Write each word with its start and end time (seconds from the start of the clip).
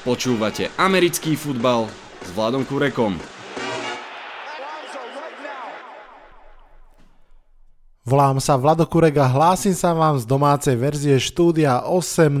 Počúvate 0.00 0.72
americký 0.80 1.36
futbal 1.36 1.84
s 2.24 2.32
Vladom 2.32 2.64
Kurekom. 2.64 3.20
Volám 8.08 8.40
sa 8.40 8.56
Vlado 8.56 8.88
Kurek 8.88 9.20
a 9.20 9.28
hlásim 9.28 9.76
sa 9.76 9.92
vám 9.92 10.16
z 10.16 10.24
domácej 10.24 10.72
verzie 10.80 11.20
štúdia 11.20 11.84
8.0. 11.84 12.32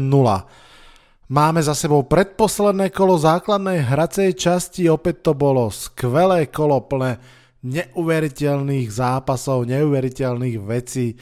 Máme 1.28 1.60
za 1.60 1.76
sebou 1.76 2.00
predposledné 2.00 2.88
kolo 2.96 3.20
základnej 3.20 3.84
hracej 3.84 4.40
časti, 4.40 4.88
opäť 4.88 5.28
to 5.28 5.36
bolo 5.36 5.68
skvelé 5.68 6.48
kolo 6.48 6.80
plné 6.88 7.20
neuveriteľných 7.60 8.88
zápasov, 8.88 9.68
neuveriteľných 9.68 10.56
vecí. 10.64 11.20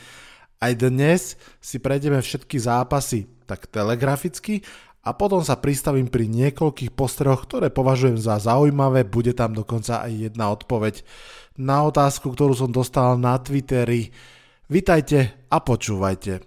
Aj 0.63 0.71
dnes 0.71 1.35
si 1.59 1.83
prejdeme 1.83 2.23
všetky 2.23 2.63
zápasy 2.63 3.27
tak 3.49 3.65
telegraficky 3.73 4.61
a 5.09 5.17
potom 5.17 5.41
sa 5.41 5.57
pristavím 5.57 6.13
pri 6.13 6.29
niekoľkých 6.29 6.93
postrehoch, 6.93 7.49
ktoré 7.49 7.73
považujem 7.73 8.21
za 8.21 8.37
zaujímavé, 8.37 9.09
bude 9.09 9.33
tam 9.33 9.57
dokonca 9.57 10.05
aj 10.05 10.13
jedna 10.29 10.53
odpoveď 10.53 11.01
na 11.57 11.81
otázku, 11.89 12.29
ktorú 12.37 12.53
som 12.53 12.69
dostal 12.69 13.17
na 13.17 13.41
Twitteri. 13.41 14.13
Vitajte 14.69 15.49
a 15.49 15.65
počúvajte. 15.65 16.45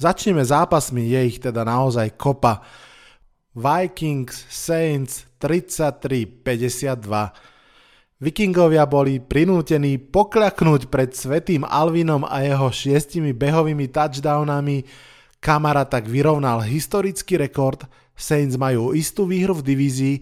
Začneme 0.00 0.42
zápasmi, 0.42 1.06
je 1.06 1.20
ich 1.30 1.38
teda 1.38 1.62
naozaj 1.62 2.18
kopa. 2.18 2.66
Vikings 3.54 4.50
Saints 4.50 5.30
33-52. 5.38 6.98
Vikingovia 8.20 8.84
boli 8.90 9.22
prinútení 9.22 10.02
pokľaknúť 10.02 10.90
pred 10.90 11.14
Svetým 11.14 11.62
Alvinom 11.62 12.26
a 12.26 12.42
jeho 12.42 12.68
šiestimi 12.74 13.30
behovými 13.32 13.86
touchdownami. 13.86 14.82
Kamara 15.40 15.88
tak 15.88 16.04
vyrovnal 16.04 16.60
historický 16.60 17.40
rekord, 17.40 17.88
Saints 18.12 18.60
majú 18.60 18.92
istú 18.92 19.24
výhru 19.24 19.56
v 19.56 19.72
divízii 19.72 20.16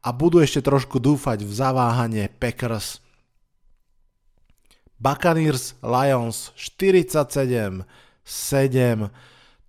a 0.00 0.10
budú 0.16 0.40
ešte 0.40 0.64
trošku 0.64 0.96
dúfať 0.96 1.44
v 1.44 1.52
zaváhanie 1.52 2.24
Packers. 2.32 3.04
Buccaneers 4.96 5.76
Lions 5.84 6.56
47 6.56 7.84
7 8.24 9.12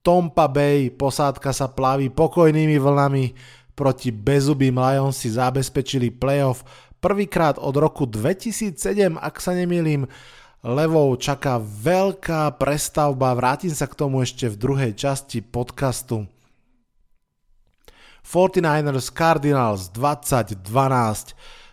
Tompa 0.04 0.48
Bay 0.48 0.88
posádka 0.94 1.52
sa 1.52 1.68
plaví 1.68 2.08
pokojnými 2.08 2.80
vlnami 2.80 3.34
proti 3.74 4.14
bezubým 4.14 4.78
Lions 4.78 5.20
si 5.20 5.34
zabezpečili 5.34 6.14
playoff 6.14 6.64
prvýkrát 7.04 7.60
od 7.60 7.76
roku 7.76 8.08
2007, 8.08 9.20
ak 9.20 9.36
sa 9.44 9.52
nemýlim. 9.52 10.08
Levou 10.64 11.12
čaká 11.20 11.60
veľká 11.60 12.56
prestavba, 12.56 13.36
vrátim 13.36 13.76
sa 13.76 13.84
k 13.84 14.00
tomu 14.00 14.24
ešte 14.24 14.48
v 14.48 14.56
druhej 14.56 14.92
časti 14.96 15.44
podcastu. 15.44 16.24
49ers 18.24 19.12
Cardinals 19.12 19.92
2012 19.92 20.64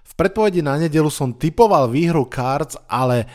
V 0.03 0.13
predpovedi 0.19 0.67
na 0.67 0.75
nedelu 0.75 1.07
som 1.07 1.31
typoval 1.31 1.87
výhru 1.87 2.27
Cards, 2.27 2.75
ale 2.91 3.31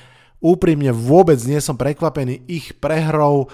Úprimne 0.46 0.94
vôbec 0.94 1.42
nie 1.50 1.58
som 1.58 1.74
prekvapený 1.74 2.46
ich 2.46 2.78
prehrou. 2.78 3.50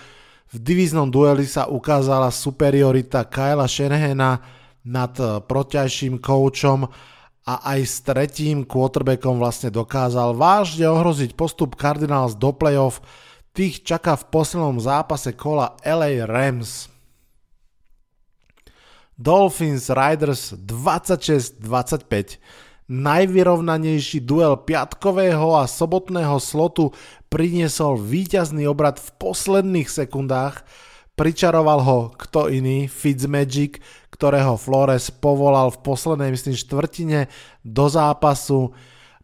V 0.51 0.55
divíznom 0.59 1.07
dueli 1.07 1.47
sa 1.47 1.71
ukázala 1.71 2.27
superiorita 2.27 3.23
Kyla 3.31 3.63
Shanahana 3.63 4.43
nad 4.83 5.15
eh, 5.15 5.39
protiažším 5.39 6.19
koučom 6.19 6.91
a 7.51 7.75
aj 7.75 7.79
s 7.83 7.99
tretím 8.07 8.63
quarterbackom 8.63 9.35
vlastne 9.35 9.67
dokázal 9.67 10.31
vážne 10.39 10.87
ohroziť 10.87 11.35
postup 11.35 11.75
Cardinals 11.75 12.39
do 12.39 12.55
playoff. 12.55 13.03
Tých 13.51 13.83
čaká 13.83 14.15
v 14.15 14.31
poslednom 14.31 14.79
zápase 14.79 15.35
kola 15.35 15.75
LA 15.83 16.23
Rams. 16.23 16.87
Dolphins 19.19 19.91
Riders 19.91 20.55
26-25 20.55 22.39
najvyrovnanejší 22.91 24.23
duel 24.23 24.59
piatkového 24.59 25.55
a 25.55 25.67
sobotného 25.67 26.39
slotu 26.43 26.91
priniesol 27.31 27.95
víťazný 27.95 28.67
obrad 28.67 28.99
v 28.99 29.09
posledných 29.15 29.87
sekundách. 29.87 30.67
Pričaroval 31.21 31.85
ho 31.85 31.99
kto 32.17 32.49
iný, 32.49 32.89
Fitzmagic, 32.89 33.77
ktorého 34.09 34.57
Flores 34.57 35.13
povolal 35.13 35.69
v 35.69 35.77
poslednej, 35.85 36.33
myslím, 36.33 36.57
štvrtine 36.57 37.29
do 37.61 37.85
zápasu. 37.85 38.73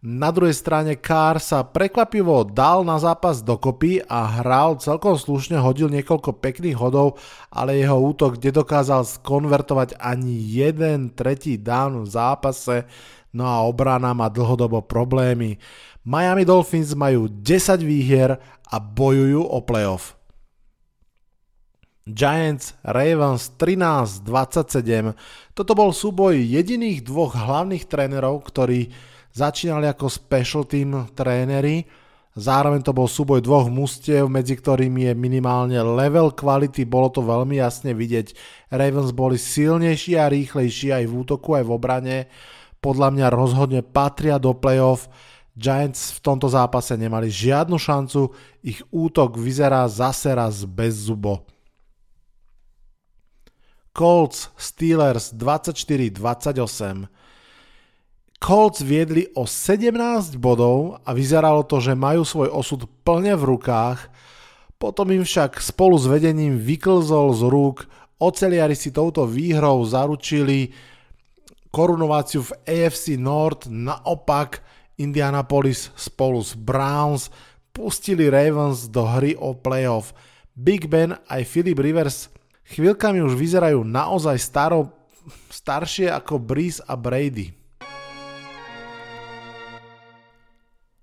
Na 0.06 0.30
druhej 0.30 0.54
strane 0.54 0.94
Carr 1.02 1.42
sa 1.42 1.66
prekvapivo 1.66 2.46
dal 2.46 2.86
na 2.86 3.02
zápas 3.02 3.42
dokopy 3.42 4.06
a 4.06 4.30
hral 4.30 4.78
celkom 4.78 5.18
slušne, 5.18 5.58
hodil 5.58 5.90
niekoľko 5.90 6.38
pekných 6.38 6.78
hodov, 6.78 7.18
ale 7.50 7.82
jeho 7.82 7.98
útok 7.98 8.38
nedokázal 8.38 9.02
skonvertovať 9.02 9.98
ani 9.98 10.38
jeden 10.38 11.10
tretí 11.18 11.58
down 11.58 12.06
v 12.06 12.14
zápase 12.14 12.86
no 13.34 13.50
a 13.50 13.66
obrana 13.66 14.14
má 14.14 14.30
dlhodobo 14.30 14.86
problémy. 14.86 15.58
Miami 16.06 16.46
Dolphins 16.46 16.94
majú 16.94 17.26
10 17.26 17.82
výhier 17.82 18.38
a 18.70 18.76
bojujú 18.78 19.42
o 19.42 19.58
playoff. 19.66 20.17
Giants 22.08 22.80
Ravens 22.88 23.52
13-27. 23.60 25.12
Toto 25.52 25.72
bol 25.76 25.92
súboj 25.92 26.40
jediných 26.40 27.04
dvoch 27.04 27.36
hlavných 27.36 27.84
trénerov, 27.84 28.48
ktorí 28.48 28.88
začínali 29.36 29.92
ako 29.92 30.08
special 30.08 30.64
team 30.64 31.12
tréneri. 31.12 31.84
Zároveň 32.38 32.86
to 32.86 32.96
bol 32.96 33.12
súboj 33.12 33.44
dvoch 33.44 33.68
mustiev, 33.68 34.32
medzi 34.32 34.56
ktorými 34.56 35.12
je 35.12 35.14
minimálne 35.18 35.76
level 35.84 36.32
kvality, 36.32 36.88
bolo 36.88 37.12
to 37.12 37.26
veľmi 37.26 37.60
jasne 37.60 37.92
vidieť. 37.92 38.38
Ravens 38.72 39.12
boli 39.12 39.36
silnejší 39.36 40.16
a 40.16 40.32
rýchlejší 40.32 40.94
aj 40.96 41.04
v 41.10 41.14
útoku, 41.18 41.58
aj 41.60 41.66
v 41.66 41.74
obrane 41.74 42.18
podľa 42.78 43.10
mňa 43.10 43.28
rozhodne 43.34 43.82
patria 43.82 44.38
do 44.38 44.54
playoff. 44.54 45.10
Giants 45.58 46.14
v 46.14 46.20
tomto 46.22 46.46
zápase 46.46 46.94
nemali 46.94 47.34
žiadnu 47.34 47.82
šancu, 47.82 48.30
ich 48.62 48.86
útok 48.94 49.36
vyzerá 49.42 49.90
zase 49.90 50.30
raz 50.30 50.62
bez 50.64 51.10
zubo. 51.10 51.57
Colts 53.98 54.54
Steelers 54.54 55.34
24-28 55.34 57.10
Colts 58.38 58.86
viedli 58.86 59.26
o 59.34 59.50
17 59.50 60.38
bodov 60.38 61.02
a 61.02 61.10
vyzeralo 61.18 61.66
to, 61.66 61.82
že 61.82 61.98
majú 61.98 62.22
svoj 62.22 62.54
osud 62.54 62.86
plne 63.02 63.34
v 63.34 63.58
rukách, 63.58 64.14
potom 64.78 65.10
im 65.10 65.26
však 65.26 65.58
spolu 65.58 65.98
s 65.98 66.06
vedením 66.06 66.62
vyklzol 66.62 67.34
z 67.34 67.42
rúk, 67.50 67.90
oceliari 68.22 68.78
si 68.78 68.94
touto 68.94 69.26
výhrou 69.26 69.82
zaručili 69.82 70.70
korunováciu 71.74 72.46
v 72.46 72.54
AFC 72.70 73.18
North, 73.18 73.66
naopak 73.66 74.62
Indianapolis 75.02 75.90
spolu 75.98 76.46
s 76.46 76.54
Browns 76.54 77.34
pustili 77.74 78.30
Ravens 78.30 78.86
do 78.86 79.10
hry 79.10 79.34
o 79.34 79.58
playoff. 79.58 80.14
Big 80.54 80.86
Ben 80.86 81.18
aj 81.26 81.42
Philip 81.50 81.82
Rivers 81.82 82.30
chvíľkami 82.72 83.24
už 83.24 83.34
vyzerajú 83.36 83.84
naozaj 83.88 84.38
staro, 84.40 84.92
staršie 85.52 86.12
ako 86.12 86.40
Breeze 86.40 86.84
a 86.84 86.96
Brady. 87.00 87.56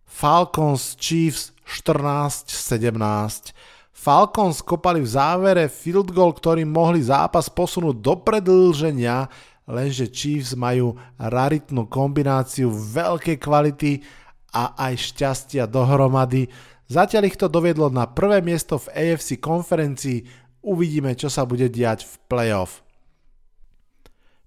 Falcons 0.05 0.95
Chiefs 0.97 1.53
14-17. 1.67 3.51
Falcons 3.93 4.61
kopali 4.61 5.01
v 5.01 5.09
závere 5.09 5.65
field 5.73 6.13
goal, 6.13 6.37
ktorým 6.37 6.69
mohli 6.69 7.01
zápas 7.01 7.49
posunúť 7.49 7.97
do 8.05 8.15
predlženia, 8.21 9.33
lenže 9.65 10.13
Chiefs 10.13 10.53
majú 10.53 10.95
raritnú 11.17 11.89
kombináciu 11.89 12.69
veľkej 12.69 13.37
kvality 13.41 14.05
a 14.53 14.77
aj 14.77 15.13
šťastia 15.13 15.65
dohromady. 15.65 16.53
Zatiaľ 16.85 17.33
ich 17.33 17.41
to 17.41 17.49
doviedlo 17.49 17.89
na 17.89 18.05
prvé 18.05 18.45
miesto 18.45 18.77
v 18.77 18.93
AFC 18.93 19.41
konferencii, 19.41 20.44
uvidíme 20.65 21.13
čo 21.13 21.29
sa 21.29 21.45
bude 21.45 21.69
diať 21.69 22.09
v 22.09 22.15
playoff. 22.27 22.81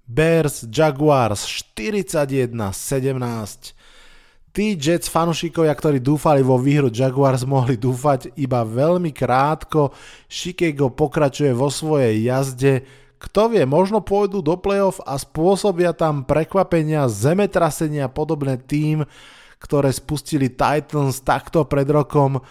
Bears 0.07 0.65
Jaguars 0.67 1.45
41-17 1.77 3.77
Tí 4.57 4.73
Jets 4.73 5.05
fanúšikovia, 5.05 5.69
ktorí 5.69 6.01
dúfali 6.01 6.41
vo 6.41 6.57
výhru 6.57 6.89
Jaguars, 6.89 7.45
mohli 7.45 7.77
dúfať 7.77 8.33
iba 8.41 8.65
veľmi 8.65 9.13
krátko. 9.13 9.93
Chicago 10.25 10.89
pokračuje 10.89 11.53
vo 11.53 11.69
svojej 11.69 12.25
jazde, 12.25 12.81
kto 13.21 13.53
vie, 13.53 13.69
možno 13.69 14.01
pôjdu 14.01 14.41
do 14.41 14.57
playoff 14.57 14.97
a 15.05 15.13
spôsobia 15.21 15.93
tam 15.93 16.25
prekvapenia, 16.25 17.05
zemetrasenia 17.05 18.09
podobné 18.09 18.57
tým, 18.57 19.05
ktoré 19.61 19.93
spustili 19.93 20.49
Titans 20.49 21.21
takto 21.21 21.61
pred 21.69 21.85
rokom. 21.89 22.41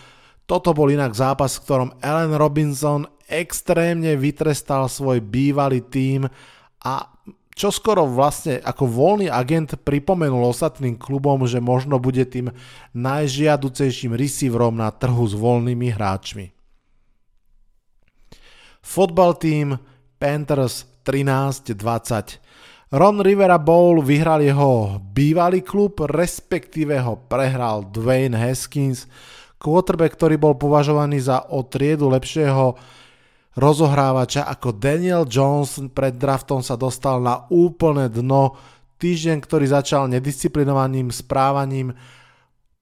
Toto 0.47 0.79
bol 0.79 0.95
inak 0.95 1.11
zápas, 1.11 1.59
v 1.59 1.63
ktorom 1.67 1.91
Allen 2.07 2.39
Robinson 2.39 3.03
extrémne 3.27 4.15
vytrestal 4.15 4.87
svoj 4.87 5.23
bývalý 5.23 5.83
tým 5.83 6.31
a 6.83 6.95
čo 7.57 7.73
skoro 7.73 8.05
vlastne 8.05 8.61
ako 8.61 8.85
voľný 8.85 9.33
agent 9.33 9.81
pripomenul 9.81 10.45
ostatným 10.53 11.01
klubom, 11.01 11.49
že 11.49 11.57
možno 11.57 11.97
bude 11.97 12.21
tým 12.29 12.53
najžiaducejším 12.93 14.13
receiverom 14.13 14.77
na 14.77 14.93
trhu 14.93 15.25
s 15.25 15.33
voľnými 15.33 15.89
hráčmi. 15.89 16.53
Fotbal 18.85 19.41
tým 19.41 19.81
Panthers 20.21 20.85
13-20. 21.09 22.45
Ron 22.93 23.19
Rivera 23.25 23.59
Bowl 23.59 24.05
vyhral 24.05 24.45
jeho 24.45 25.01
bývalý 25.01 25.65
klub, 25.65 26.05
respektíve 26.07 26.95
ho 27.03 27.19
prehral 27.25 27.89
Dwayne 27.89 28.37
Haskins, 28.37 29.11
quarterback, 29.59 30.15
ktorý 30.15 30.37
bol 30.39 30.55
považovaný 30.55 31.25
za 31.25 31.43
o 31.51 31.65
triedu 31.67 32.07
lepšieho 32.13 32.77
rozohrávača 33.57 34.45
ako 34.47 34.77
Daniel 34.77 35.25
Jones 35.25 35.81
pred 35.97 36.15
draftom 36.15 36.61
sa 36.61 36.77
dostal 36.77 37.25
na 37.25 37.49
úplné 37.49 38.13
dno. 38.13 38.55
Týždeň, 39.01 39.41
ktorý 39.41 39.67
začal 39.69 40.09
nedisciplinovaným 40.13 41.09
správaním, 41.13 41.97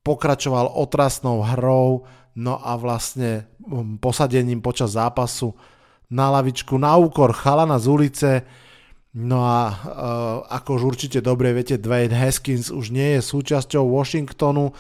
pokračoval 0.03 0.75
otrasnou 0.75 1.43
hrou, 1.43 2.07
no 2.35 2.59
a 2.59 2.75
vlastne 2.75 3.47
posadením 4.03 4.59
počas 4.59 4.99
zápasu 4.99 5.55
na 6.11 6.31
lavičku 6.35 6.75
na 6.77 6.99
úkor 6.99 7.35
chalana 7.35 7.79
z 7.79 7.87
ulice, 7.87 8.31
No 9.15 9.47
a 9.47 9.71
uh, 9.71 9.79
ako 10.51 10.75
už 10.75 10.83
určite 10.99 11.23
dobre 11.23 11.55
viete, 11.55 11.79
Dwayne 11.79 12.19
Haskins 12.19 12.67
už 12.75 12.91
nie 12.91 13.15
je 13.15 13.23
súčasťou 13.23 13.87
Washingtonu 13.87 14.75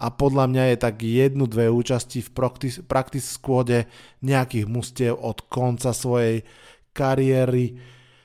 a 0.00 0.08
podľa 0.08 0.48
mňa 0.48 0.64
je 0.72 0.76
tak 0.80 0.96
jednu, 1.04 1.44
dve 1.44 1.68
účasti 1.68 2.24
v 2.24 2.30
practice, 2.88 3.28
squade 3.28 3.84
nejakých 4.24 4.64
mustiev 4.64 5.20
od 5.20 5.44
konca 5.52 5.92
svojej 5.92 6.40
kariéry. 6.96 7.76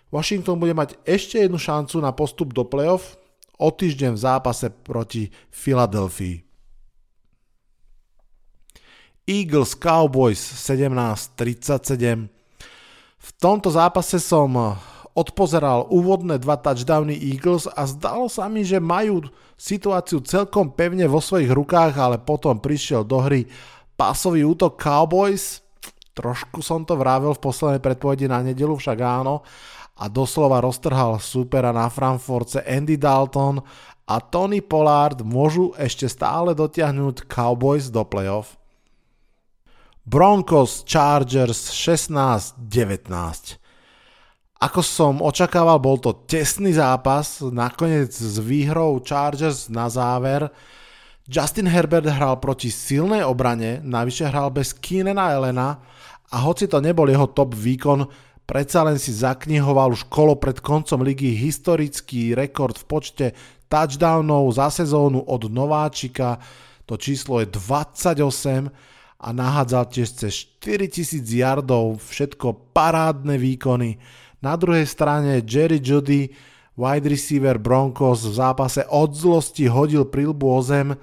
Washington 0.08 0.56
bude 0.56 0.72
mať 0.72 0.96
ešte 1.04 1.44
jednu 1.44 1.60
šancu 1.60 2.00
na 2.00 2.16
postup 2.16 2.56
do 2.56 2.64
playoff 2.64 3.20
o 3.60 3.68
týždeň 3.68 4.16
v 4.16 4.24
zápase 4.24 4.72
proti 4.72 5.28
Filadelfii. 5.52 6.48
Eagles 9.28 9.76
Cowboys 9.76 10.40
17-37. 10.40 12.32
V 13.20 13.30
tomto 13.42 13.74
zápase 13.74 14.22
som 14.22 14.78
odpozeral 15.16 15.88
úvodné 15.88 16.36
dva 16.44 16.60
touchdowny 16.60 17.16
Eagles 17.16 17.72
a 17.72 17.88
zdalo 17.88 18.28
sa 18.28 18.52
mi, 18.52 18.68
že 18.68 18.84
majú 18.84 19.24
situáciu 19.56 20.20
celkom 20.28 20.76
pevne 20.76 21.08
vo 21.08 21.24
svojich 21.24 21.56
rukách, 21.56 21.96
ale 21.96 22.20
potom 22.20 22.60
prišiel 22.60 23.08
do 23.08 23.24
hry 23.24 23.48
pásový 23.96 24.44
útok 24.44 24.76
Cowboys. 24.76 25.64
Trošku 26.12 26.60
som 26.60 26.84
to 26.84 27.00
vravel 27.00 27.32
v 27.32 27.44
poslednej 27.44 27.80
predpovedi 27.80 28.28
na 28.28 28.44
nedelu, 28.44 28.76
však 28.76 29.00
áno. 29.00 29.40
A 29.96 30.12
doslova 30.12 30.60
roztrhal 30.60 31.24
supera 31.24 31.72
na 31.72 31.88
Frankfurtce 31.88 32.68
Andy 32.68 33.00
Dalton 33.00 33.64
a 34.06 34.16
Tony 34.20 34.60
Pollard 34.60 35.24
môžu 35.24 35.72
ešte 35.80 36.12
stále 36.12 36.52
dotiahnuť 36.52 37.24
Cowboys 37.32 37.88
do 37.88 38.04
playoff. 38.04 38.60
Broncos 40.04 40.84
Chargers 40.84 41.72
16-19. 41.72 43.65
Ako 44.66 44.82
som 44.82 45.22
očakával, 45.22 45.78
bol 45.78 46.02
to 46.02 46.26
tesný 46.26 46.74
zápas, 46.74 47.38
nakoniec 47.54 48.10
s 48.10 48.42
výhrou 48.42 48.98
Chargers 48.98 49.70
na 49.70 49.86
záver. 49.86 50.50
Justin 51.30 51.70
Herbert 51.70 52.10
hral 52.10 52.42
proti 52.42 52.74
silnej 52.74 53.22
obrane, 53.22 53.78
navyše 53.86 54.26
hral 54.26 54.50
bez 54.50 54.74
Keenana 54.74 55.38
Elena 55.38 55.86
a 56.34 56.42
hoci 56.42 56.66
to 56.66 56.82
nebol 56.82 57.06
jeho 57.06 57.30
top 57.30 57.54
výkon, 57.54 58.10
predsa 58.50 58.82
len 58.82 58.98
si 58.98 59.14
zaknihoval 59.14 59.94
už 59.94 60.10
kolo 60.10 60.34
pred 60.34 60.58
koncom 60.58 61.06
ligy 61.06 61.38
historický 61.38 62.34
rekord 62.34 62.74
v 62.82 62.86
počte 62.90 63.26
touchdownov 63.70 64.50
za 64.50 64.74
sezónu 64.74 65.30
od 65.30 65.46
nováčika, 65.46 66.42
to 66.90 66.98
číslo 66.98 67.38
je 67.38 67.54
28 67.54 68.74
a 69.22 69.28
nahádzal 69.30 69.84
tiež 69.94 70.10
cez 70.26 70.34
4000 70.58 71.22
yardov, 71.22 72.02
všetko 72.02 72.74
parádne 72.74 73.38
výkony. 73.38 74.25
Na 74.46 74.54
druhej 74.54 74.86
strane 74.86 75.42
Jerry 75.42 75.82
Judy, 75.82 76.30
wide 76.78 77.10
receiver 77.10 77.58
Broncos 77.58 78.30
v 78.30 78.38
zápase 78.38 78.86
od 78.86 79.18
zlosti 79.18 79.66
hodil 79.66 80.06
prilbu 80.06 80.46
o 80.46 80.62
zem. 80.62 80.94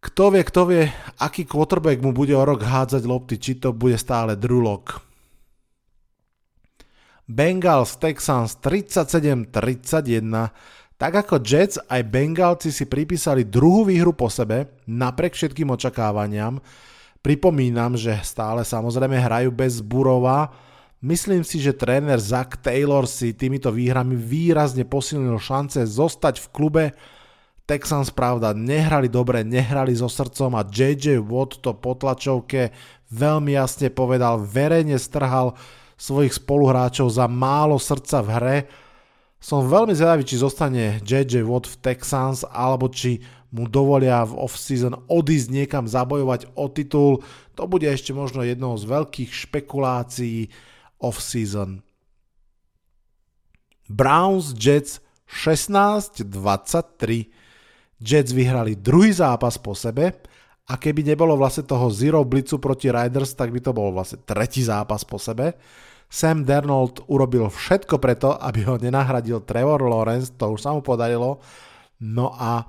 Kto 0.00 0.32
vie, 0.32 0.40
kto 0.40 0.62
vie, 0.64 0.88
aký 1.20 1.44
quarterback 1.44 2.00
mu 2.00 2.16
bude 2.16 2.32
o 2.32 2.40
rok 2.40 2.64
hádzať 2.64 3.04
lopty, 3.04 3.36
či 3.36 3.60
to 3.60 3.76
bude 3.76 4.00
stále 4.00 4.32
Drew 4.32 4.64
Lock. 4.64 5.04
Bengals 7.28 7.98
Texans 8.00 8.56
37-31. 8.64 10.24
Tak 10.96 11.12
ako 11.26 11.42
Jets, 11.44 11.76
aj 11.76 12.00
Bengalci 12.08 12.72
si 12.72 12.88
pripísali 12.88 13.44
druhú 13.44 13.84
výhru 13.84 14.16
po 14.16 14.32
sebe, 14.32 14.72
napriek 14.88 15.36
všetkým 15.36 15.68
očakávaniam. 15.68 16.62
Pripomínam, 17.20 17.98
že 17.98 18.16
stále 18.24 18.64
samozrejme 18.64 19.18
hrajú 19.20 19.50
bez 19.52 19.82
Burova, 19.82 20.54
Myslím 21.04 21.44
si, 21.44 21.60
že 21.60 21.76
tréner 21.76 22.16
Zach 22.16 22.56
Taylor 22.64 23.04
si 23.04 23.36
týmito 23.36 23.68
výhrami 23.68 24.16
výrazne 24.16 24.88
posilnil 24.88 25.36
šance 25.36 25.84
zostať 25.84 26.40
v 26.40 26.46
klube. 26.48 26.84
Texans 27.68 28.08
pravda 28.08 28.56
nehrali 28.56 29.12
dobre, 29.12 29.44
nehrali 29.44 29.92
so 29.92 30.08
srdcom 30.08 30.56
a 30.56 30.64
JJ 30.64 31.20
Watt 31.20 31.60
to 31.60 31.76
po 31.76 31.98
tlačovke 31.98 32.72
veľmi 33.12 33.52
jasne 33.52 33.92
povedal, 33.92 34.40
verejne 34.40 34.96
strhal 34.96 35.52
svojich 36.00 36.40
spoluhráčov 36.40 37.12
za 37.12 37.28
málo 37.28 37.76
srdca 37.76 38.24
v 38.24 38.28
hre. 38.32 38.58
Som 39.36 39.68
veľmi 39.68 39.92
zvedavý, 39.92 40.24
či 40.24 40.40
zostane 40.40 41.02
JJ 41.04 41.44
Watt 41.44 41.68
v 41.68 41.76
Texans 41.84 42.40
alebo 42.48 42.88
či 42.88 43.20
mu 43.52 43.68
dovolia 43.68 44.24
v 44.24 44.32
off-season 44.48 44.96
odísť 45.12 45.48
niekam 45.52 45.84
zabojovať 45.84 46.56
o 46.56 46.66
titul. 46.72 47.20
To 47.52 47.68
bude 47.68 47.84
ešte 47.84 48.16
možno 48.16 48.40
jednou 48.48 48.80
z 48.80 48.88
veľkých 48.88 49.30
špekulácií 49.32 50.48
off-season. 51.00 51.80
Browns 53.86 54.52
Jets 54.56 55.00
16-23. 55.30 57.30
Jets 57.96 58.32
vyhrali 58.32 58.76
druhý 58.76 59.12
zápas 59.12 59.56
po 59.56 59.72
sebe 59.72 60.12
a 60.66 60.74
keby 60.74 61.06
nebolo 61.06 61.38
vlastne 61.38 61.62
toho 61.62 61.86
zero 61.94 62.26
blicu 62.26 62.58
proti 62.58 62.90
Riders, 62.90 63.38
tak 63.38 63.54
by 63.54 63.60
to 63.62 63.72
bol 63.72 63.94
vlastne 63.94 64.18
tretí 64.26 64.66
zápas 64.66 65.06
po 65.06 65.16
sebe. 65.16 65.54
Sam 66.06 66.46
Dernold 66.46 67.02
urobil 67.10 67.50
všetko 67.50 67.98
preto, 67.98 68.38
aby 68.38 68.62
ho 68.66 68.78
nenahradil 68.78 69.42
Trevor 69.42 69.82
Lawrence, 69.82 70.30
to 70.34 70.54
už 70.54 70.62
sa 70.62 70.74
mu 70.74 70.82
podarilo. 70.82 71.42
No 71.98 72.30
a 72.34 72.66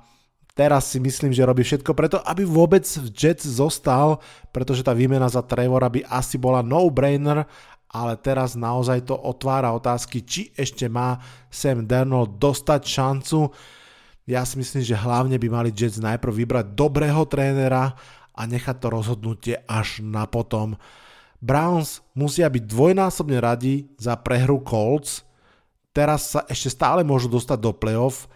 teraz 0.58 0.90
si 0.90 0.98
myslím, 0.98 1.30
že 1.30 1.46
robí 1.46 1.62
všetko 1.62 1.94
preto, 1.94 2.18
aby 2.26 2.42
vôbec 2.42 2.82
v 2.82 3.08
Jets 3.14 3.46
zostal, 3.46 4.18
pretože 4.50 4.82
tá 4.82 4.90
výmena 4.90 5.30
za 5.30 5.42
Trevora 5.42 5.86
by 5.86 6.02
asi 6.10 6.34
bola 6.34 6.66
no-brainer 6.66 7.46
ale 7.88 8.20
teraz 8.20 8.52
naozaj 8.52 9.08
to 9.08 9.16
otvára 9.16 9.72
otázky, 9.72 10.20
či 10.20 10.52
ešte 10.52 10.86
má 10.92 11.16
Sam 11.48 11.88
Darnold 11.88 12.36
dostať 12.36 12.82
šancu. 12.84 13.48
Ja 14.28 14.44
si 14.44 14.60
myslím, 14.60 14.84
že 14.84 14.92
hlavne 14.92 15.40
by 15.40 15.48
mali 15.48 15.70
Jets 15.72 15.96
najprv 15.96 16.44
vybrať 16.44 16.66
dobrého 16.76 17.24
trénera 17.24 17.96
a 18.36 18.40
nechať 18.44 18.76
to 18.76 18.88
rozhodnutie 18.92 19.56
až 19.64 20.04
na 20.04 20.28
potom. 20.28 20.76
Browns 21.40 22.04
musia 22.12 22.50
byť 22.50 22.64
dvojnásobne 22.66 23.38
radi 23.40 23.88
za 23.96 24.18
prehru 24.20 24.60
Colts. 24.60 25.24
Teraz 25.96 26.36
sa 26.36 26.44
ešte 26.44 26.68
stále 26.68 27.00
môžu 27.02 27.32
dostať 27.32 27.58
do 27.58 27.72
playoff, 27.72 28.28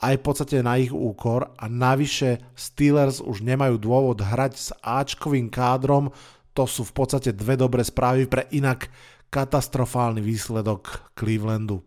aj 0.00 0.18
v 0.18 0.24
podstate 0.24 0.56
na 0.64 0.80
ich 0.80 0.90
úkor 0.90 1.54
a 1.54 1.64
navyše 1.70 2.42
Steelers 2.58 3.22
už 3.22 3.46
nemajú 3.46 3.78
dôvod 3.78 4.18
hrať 4.18 4.52
s 4.58 4.68
Ačkovým 4.82 5.52
kádrom, 5.52 6.10
to 6.54 6.64
sú 6.70 6.86
v 6.86 6.94
podstate 6.94 7.34
dve 7.34 7.58
dobré 7.58 7.82
správy 7.82 8.30
pre 8.30 8.46
inak 8.54 8.86
katastrofálny 9.28 10.22
výsledok 10.22 11.10
Clevelandu. 11.18 11.82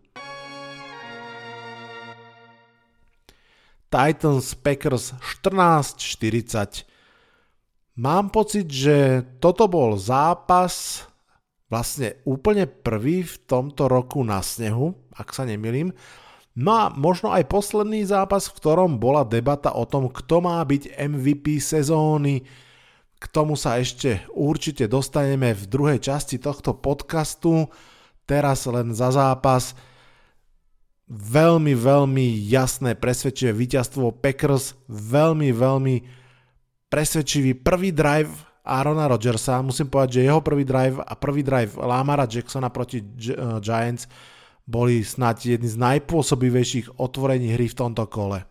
Titans 3.88 4.52
Packers 4.52 5.16
14-40. 5.48 6.84
Mám 7.96 8.28
pocit, 8.28 8.68
že 8.68 9.24
toto 9.40 9.64
bol 9.64 9.96
zápas 9.96 11.08
vlastne 11.72 12.20
úplne 12.28 12.68
prvý 12.68 13.24
v 13.24 13.34
tomto 13.48 13.88
roku 13.88 14.20
na 14.20 14.44
snehu, 14.44 14.92
ak 15.16 15.32
sa 15.32 15.48
nemilím. 15.48 15.96
No 16.52 16.74
a 16.76 16.84
možno 16.92 17.32
aj 17.32 17.48
posledný 17.48 18.04
zápas, 18.04 18.52
v 18.52 18.56
ktorom 18.60 19.00
bola 19.00 19.24
debata 19.24 19.72
o 19.72 19.88
tom, 19.88 20.12
kto 20.12 20.44
má 20.44 20.60
byť 20.60 21.00
MVP 21.00 21.56
sezóny. 21.56 22.44
K 23.18 23.24
tomu 23.26 23.58
sa 23.58 23.82
ešte 23.82 24.22
určite 24.30 24.86
dostaneme 24.86 25.50
v 25.50 25.64
druhej 25.66 25.98
časti 25.98 26.38
tohto 26.38 26.70
podcastu. 26.78 27.66
Teraz 28.22 28.62
len 28.70 28.94
za 28.94 29.10
zápas. 29.10 29.74
Veľmi, 31.10 31.74
veľmi 31.74 32.26
jasné, 32.46 32.94
presvedčivé 32.94 33.50
víťazstvo 33.50 34.14
Packers. 34.22 34.78
Veľmi, 34.86 35.50
veľmi 35.50 35.96
presvedčivý 36.86 37.58
prvý 37.58 37.90
drive 37.90 38.30
Arona 38.62 39.08
Rodgersa. 39.08 39.64
Musím 39.66 39.88
povedať, 39.90 40.20
že 40.20 40.28
jeho 40.28 40.44
prvý 40.44 40.62
drive 40.62 41.00
a 41.00 41.16
prvý 41.16 41.42
drive 41.42 41.74
Lamara 41.74 42.28
Jacksona 42.28 42.70
proti 42.70 43.02
Giants 43.64 44.06
boli 44.68 45.00
snáď 45.00 45.56
jedni 45.56 45.72
z 45.72 45.80
najpôsobivejších 45.80 47.00
otvorení 47.00 47.56
hry 47.56 47.66
v 47.72 47.78
tomto 47.82 48.04
kole. 48.06 48.44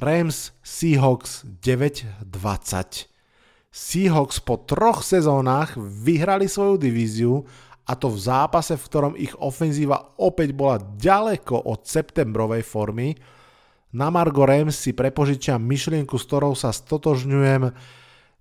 Rams 0.00 0.56
Seahawks 0.64 1.44
9-20. 1.60 3.04
Seahawks 3.68 4.40
po 4.40 4.56
troch 4.56 5.04
sezónach 5.04 5.76
vyhrali 5.76 6.48
svoju 6.48 6.80
divíziu 6.80 7.44
a 7.84 7.92
to 7.92 8.08
v 8.08 8.16
zápase, 8.16 8.80
v 8.80 8.86
ktorom 8.88 9.12
ich 9.12 9.36
ofenzíva 9.36 10.16
opäť 10.16 10.56
bola 10.56 10.80
ďaleko 10.80 11.68
od 11.68 11.84
septembrovej 11.84 12.64
formy. 12.64 13.12
Na 13.92 14.08
Margo 14.08 14.48
Rams 14.48 14.80
si 14.80 14.96
prepožičiam 14.96 15.60
myšlienku, 15.60 16.16
s 16.16 16.24
ktorou 16.24 16.56
sa 16.56 16.72
stotožňujem. 16.72 17.68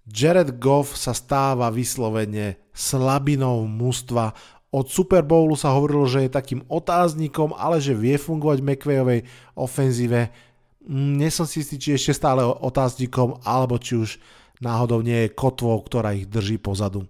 Jared 0.07 0.63
Goff 0.63 0.95
sa 0.95 1.11
stáva 1.11 1.67
vyslovene 1.75 2.55
slabinou 2.71 3.67
mústva. 3.67 4.31
Od 4.71 4.87
Super 4.87 5.27
Bowlu 5.27 5.59
sa 5.59 5.75
hovorilo, 5.75 6.07
že 6.07 6.23
je 6.23 6.37
takým 6.39 6.63
otáznikom, 6.71 7.51
ale 7.51 7.83
že 7.83 7.91
vie 7.91 8.15
fungovať 8.15 8.63
v 8.63 8.67
McVayovej 8.71 9.19
ofenzíve. 9.59 10.48
Nie 10.87 11.27
som 11.27 11.43
si 11.43 11.59
istý, 11.59 11.75
či 11.75 11.89
ešte 11.99 12.15
stále 12.15 12.43
otáznikom, 12.43 13.43
alebo 13.43 13.75
či 13.75 13.99
už 13.99 14.15
náhodou 14.63 15.03
nie 15.03 15.27
je 15.27 15.35
kotvou, 15.35 15.75
ktorá 15.83 16.15
ich 16.15 16.27
drží 16.27 16.55
pozadu. 16.55 17.03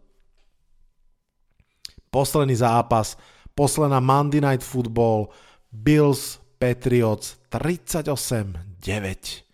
Posledný 2.09 2.57
zápas, 2.57 3.13
posledná 3.53 4.01
Monday 4.01 4.41
Night 4.41 4.65
Football, 4.65 5.29
Bills 5.69 6.41
Patriots 6.57 7.37
38-9. 7.53 9.45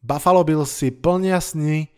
Buffalo 0.00 0.40
Bills 0.44 0.72
si 0.72 0.88
plnia 0.88 1.40
sny 1.40 1.92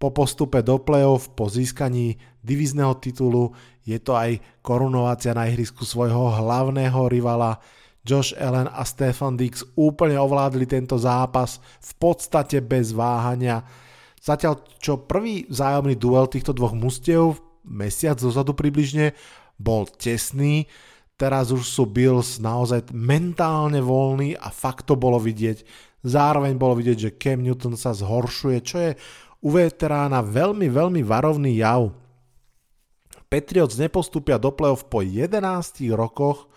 po 0.00 0.12
postupe 0.12 0.64
do 0.64 0.80
playoff, 0.80 1.28
po 1.36 1.48
získaní 1.48 2.16
divizného 2.40 2.96
titulu. 3.00 3.52
Je 3.84 4.00
to 4.00 4.16
aj 4.16 4.40
korunovácia 4.64 5.36
na 5.36 5.44
ihrisku 5.48 5.84
svojho 5.84 6.40
hlavného 6.40 7.08
rivala. 7.08 7.60
Josh 8.06 8.32
Allen 8.36 8.68
a 8.68 8.82
Stefan 8.88 9.36
Dix 9.36 9.64
úplne 9.76 10.16
ovládli 10.16 10.64
tento 10.64 10.96
zápas 10.96 11.60
v 11.84 11.92
podstate 12.00 12.64
bez 12.64 12.96
váhania 12.96 13.64
Zatiaľ 14.20 14.60
čo 14.76 15.00
prvý 15.08 15.48
vzájomný 15.48 15.96
duel 15.96 16.28
týchto 16.28 16.52
dvoch 16.52 16.76
mustiev 16.76 17.40
mesiac 17.64 18.20
dozadu 18.20 18.52
približne 18.52 19.16
bol 19.56 19.88
tesný, 19.88 20.68
teraz 21.16 21.48
už 21.48 21.64
sú 21.64 21.88
Bills 21.88 22.36
naozaj 22.36 22.92
mentálne 22.92 23.80
voľní 23.80 24.36
a 24.36 24.52
fakt 24.52 24.88
to 24.88 24.96
bolo 24.96 25.16
vidieť. 25.16 25.64
Zároveň 26.04 26.56
bolo 26.56 26.76
vidieť, 26.76 26.96
že 26.96 27.16
Cam 27.16 27.40
Newton 27.44 27.76
sa 27.76 27.96
zhoršuje, 27.96 28.58
čo 28.60 28.76
je 28.80 28.92
u 29.40 29.48
veterána 29.56 30.20
veľmi, 30.20 30.68
veľmi 30.68 31.00
varovný 31.00 31.56
jav. 31.56 31.92
Patriots 33.32 33.80
nepostúpia 33.80 34.36
do 34.36 34.52
playoff 34.52 34.88
po 34.88 35.00
11 35.00 35.40
rokoch, 35.96 36.49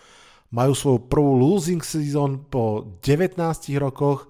majú 0.54 0.78
svoju 0.78 1.00
prvú 1.10 1.34
losing 1.34 1.82
season 1.82 2.46
po 2.46 2.94
19 3.02 3.42
rokoch, 3.82 4.30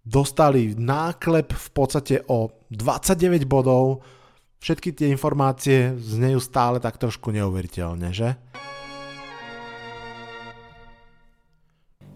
dostali 0.00 0.72
náklep 0.72 1.52
v 1.52 1.68
podstate 1.76 2.24
o 2.26 2.48
29 2.72 3.44
bodov. 3.44 4.00
Všetky 4.64 4.96
tie 4.96 5.12
informácie 5.12 5.92
znejú 6.00 6.40
stále 6.40 6.80
tak 6.80 6.96
trošku 6.96 7.28
neuveriteľne, 7.36 8.08
že? 8.16 8.32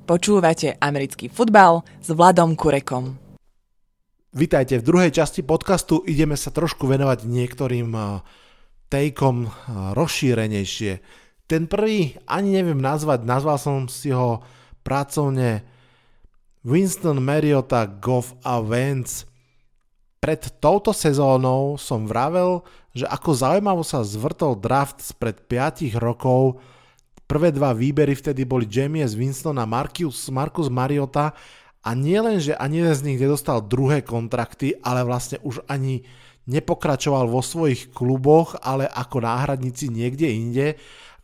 Počúvate 0.06 0.78
americký 0.78 1.26
futbal 1.26 1.82
s 1.98 2.14
Vladom 2.14 2.54
Kurekom. 2.54 3.18
Vítajte, 4.36 4.78
v 4.78 4.86
druhej 4.86 5.10
časti 5.10 5.42
podcastu 5.42 6.00
ideme 6.06 6.38
sa 6.38 6.54
trošku 6.54 6.86
venovať 6.86 7.26
niektorým 7.26 7.90
uh, 7.90 8.22
tejkom 8.86 9.36
uh, 9.48 9.50
rozšírenejšie. 9.98 11.25
Ten 11.46 11.70
prvý 11.70 12.18
ani 12.26 12.58
neviem 12.58 12.78
nazvať, 12.78 13.22
nazval 13.22 13.58
som 13.58 13.86
si 13.86 14.10
ho 14.10 14.42
pracovne 14.82 15.62
Winston, 16.66 17.22
Mariota, 17.22 17.86
Goff 17.86 18.34
a 18.42 18.58
Vance. 18.58 19.22
Pred 20.18 20.58
touto 20.58 20.90
sezónou 20.90 21.78
som 21.78 22.02
vravel, 22.10 22.66
že 22.90 23.06
ako 23.06 23.30
zaujímavo 23.30 23.86
sa 23.86 24.02
zvrtol 24.02 24.58
draft 24.58 24.98
spred 24.98 25.46
5 25.46 25.94
rokov. 26.02 26.58
Prvé 27.30 27.54
dva 27.54 27.70
výbery 27.70 28.18
vtedy 28.18 28.42
boli 28.42 28.66
Jamies 28.66 29.14
Winston 29.14 29.62
a 29.62 29.66
Marcus, 29.66 30.26
Marcus 30.34 30.66
Mariota 30.66 31.30
a 31.86 31.94
nie 31.94 32.18
len, 32.18 32.42
že 32.42 32.58
ani 32.58 32.82
jeden 32.82 32.94
z 32.98 33.04
nich 33.06 33.18
nedostal 33.22 33.62
druhé 33.62 34.02
kontrakty, 34.02 34.74
ale 34.82 35.06
vlastne 35.06 35.38
už 35.46 35.62
ani 35.70 36.02
nepokračoval 36.50 37.30
vo 37.30 37.42
svojich 37.42 37.94
kluboch, 37.94 38.58
ale 38.58 38.90
ako 38.90 39.22
náhradníci 39.22 39.90
niekde 39.90 40.26
inde. 40.30 40.66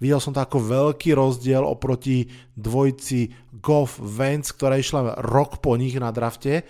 Videl 0.02 0.18
som 0.18 0.35
to 0.35 0.42
ako 0.42 0.59
veľký 0.59 1.14
rozdiel 1.14 1.62
oproti 1.62 2.26
dvojci 2.59 3.54
Goff 3.62 4.02
Vance, 4.02 4.50
ktorá 4.50 4.75
išla 4.75 5.23
rok 5.23 5.62
po 5.62 5.78
nich 5.78 5.94
na 5.94 6.11
drafte. 6.11 6.66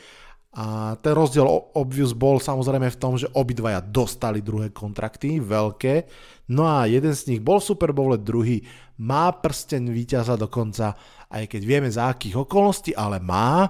A 0.52 1.00
ten 1.00 1.16
rozdiel 1.16 1.48
obvious 1.72 2.12
bol 2.12 2.36
samozrejme 2.36 2.92
v 2.92 3.00
tom, 3.00 3.16
že 3.16 3.32
obidvaja 3.32 3.80
dostali 3.80 4.44
druhé 4.44 4.68
kontrakty, 4.68 5.40
veľké. 5.40 6.04
No 6.52 6.68
a 6.68 6.84
jeden 6.84 7.16
z 7.16 7.32
nich 7.32 7.40
bol 7.40 7.56
Super 7.56 7.96
Bowl, 7.96 8.12
druhý 8.20 8.60
má 9.00 9.32
prsten 9.32 9.88
víťaza 9.88 10.36
dokonca, 10.36 10.92
aj 11.32 11.48
keď 11.48 11.62
vieme 11.64 11.88
za 11.88 12.12
akých 12.12 12.44
okolností, 12.44 12.92
ale 12.92 13.16
má. 13.16 13.64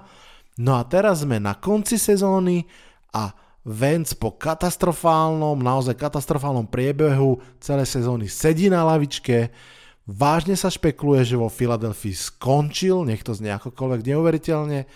No 0.59 0.75
a 0.75 0.83
teraz 0.91 1.23
sme 1.23 1.39
na 1.39 1.55
konci 1.55 2.03
sezóny 2.03 2.67
a 3.15 3.31
Vance 3.63 4.19
po 4.19 4.35
katastrofálnom, 4.35 5.55
naozaj 5.55 5.95
katastrofálnom 5.95 6.67
priebehu 6.67 7.39
celé 7.63 7.87
sezóny 7.87 8.27
sedí 8.27 8.67
na 8.67 8.83
lavičke. 8.83 9.55
Vážne 10.03 10.59
sa 10.59 10.67
špekuluje, 10.67 11.23
že 11.23 11.39
vo 11.39 11.47
Filadelfii 11.47 12.11
skončil, 12.11 13.07
nech 13.07 13.23
to 13.23 13.39
znie 13.39 13.55
akokoľvek 13.55 14.03
neuveriteľne. 14.03 14.91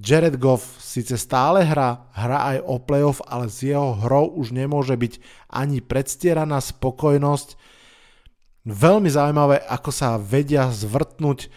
Jared 0.00 0.40
Goff 0.40 0.80
síce 0.80 1.20
stále 1.20 1.60
hra, 1.60 2.08
hra 2.16 2.56
aj 2.56 2.58
o 2.64 2.80
playoff, 2.80 3.20
ale 3.28 3.52
z 3.52 3.76
jeho 3.76 3.92
hrou 4.00 4.32
už 4.32 4.56
nemôže 4.56 4.96
byť 4.96 5.20
ani 5.52 5.84
predstieraná 5.84 6.56
spokojnosť. 6.56 7.60
Veľmi 8.64 9.12
zaujímavé, 9.12 9.60
ako 9.68 9.92
sa 9.92 10.16
vedia 10.16 10.72
zvrtnúť 10.72 11.52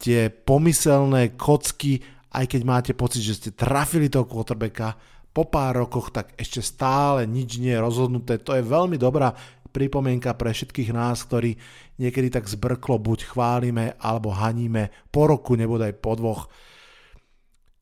tie 0.00 0.32
pomyselné 0.32 1.36
kocky, 1.36 2.00
aj 2.32 2.48
keď 2.48 2.60
máte 2.64 2.92
pocit, 2.96 3.20
že 3.20 3.36
ste 3.36 3.50
trafili 3.52 4.08
toho 4.08 4.24
quarterbacka, 4.24 4.96
po 5.32 5.48
pár 5.48 5.80
rokoch, 5.80 6.12
tak 6.12 6.36
ešte 6.36 6.60
stále 6.60 7.24
nič 7.24 7.56
nie 7.56 7.72
je 7.72 7.80
rozhodnuté. 7.80 8.36
To 8.44 8.52
je 8.52 8.64
veľmi 8.64 9.00
dobrá 9.00 9.32
pripomienka 9.72 10.36
pre 10.36 10.52
všetkých 10.52 10.92
nás, 10.92 11.24
ktorí 11.24 11.56
niekedy 11.96 12.28
tak 12.28 12.44
zbrklo 12.44 13.00
buď 13.00 13.32
chválime 13.32 13.96
alebo 13.96 14.28
haníme 14.28 14.92
po 15.08 15.24
roku, 15.26 15.56
nebodaj 15.56 15.96
po 15.96 16.12
dvoch. 16.12 16.52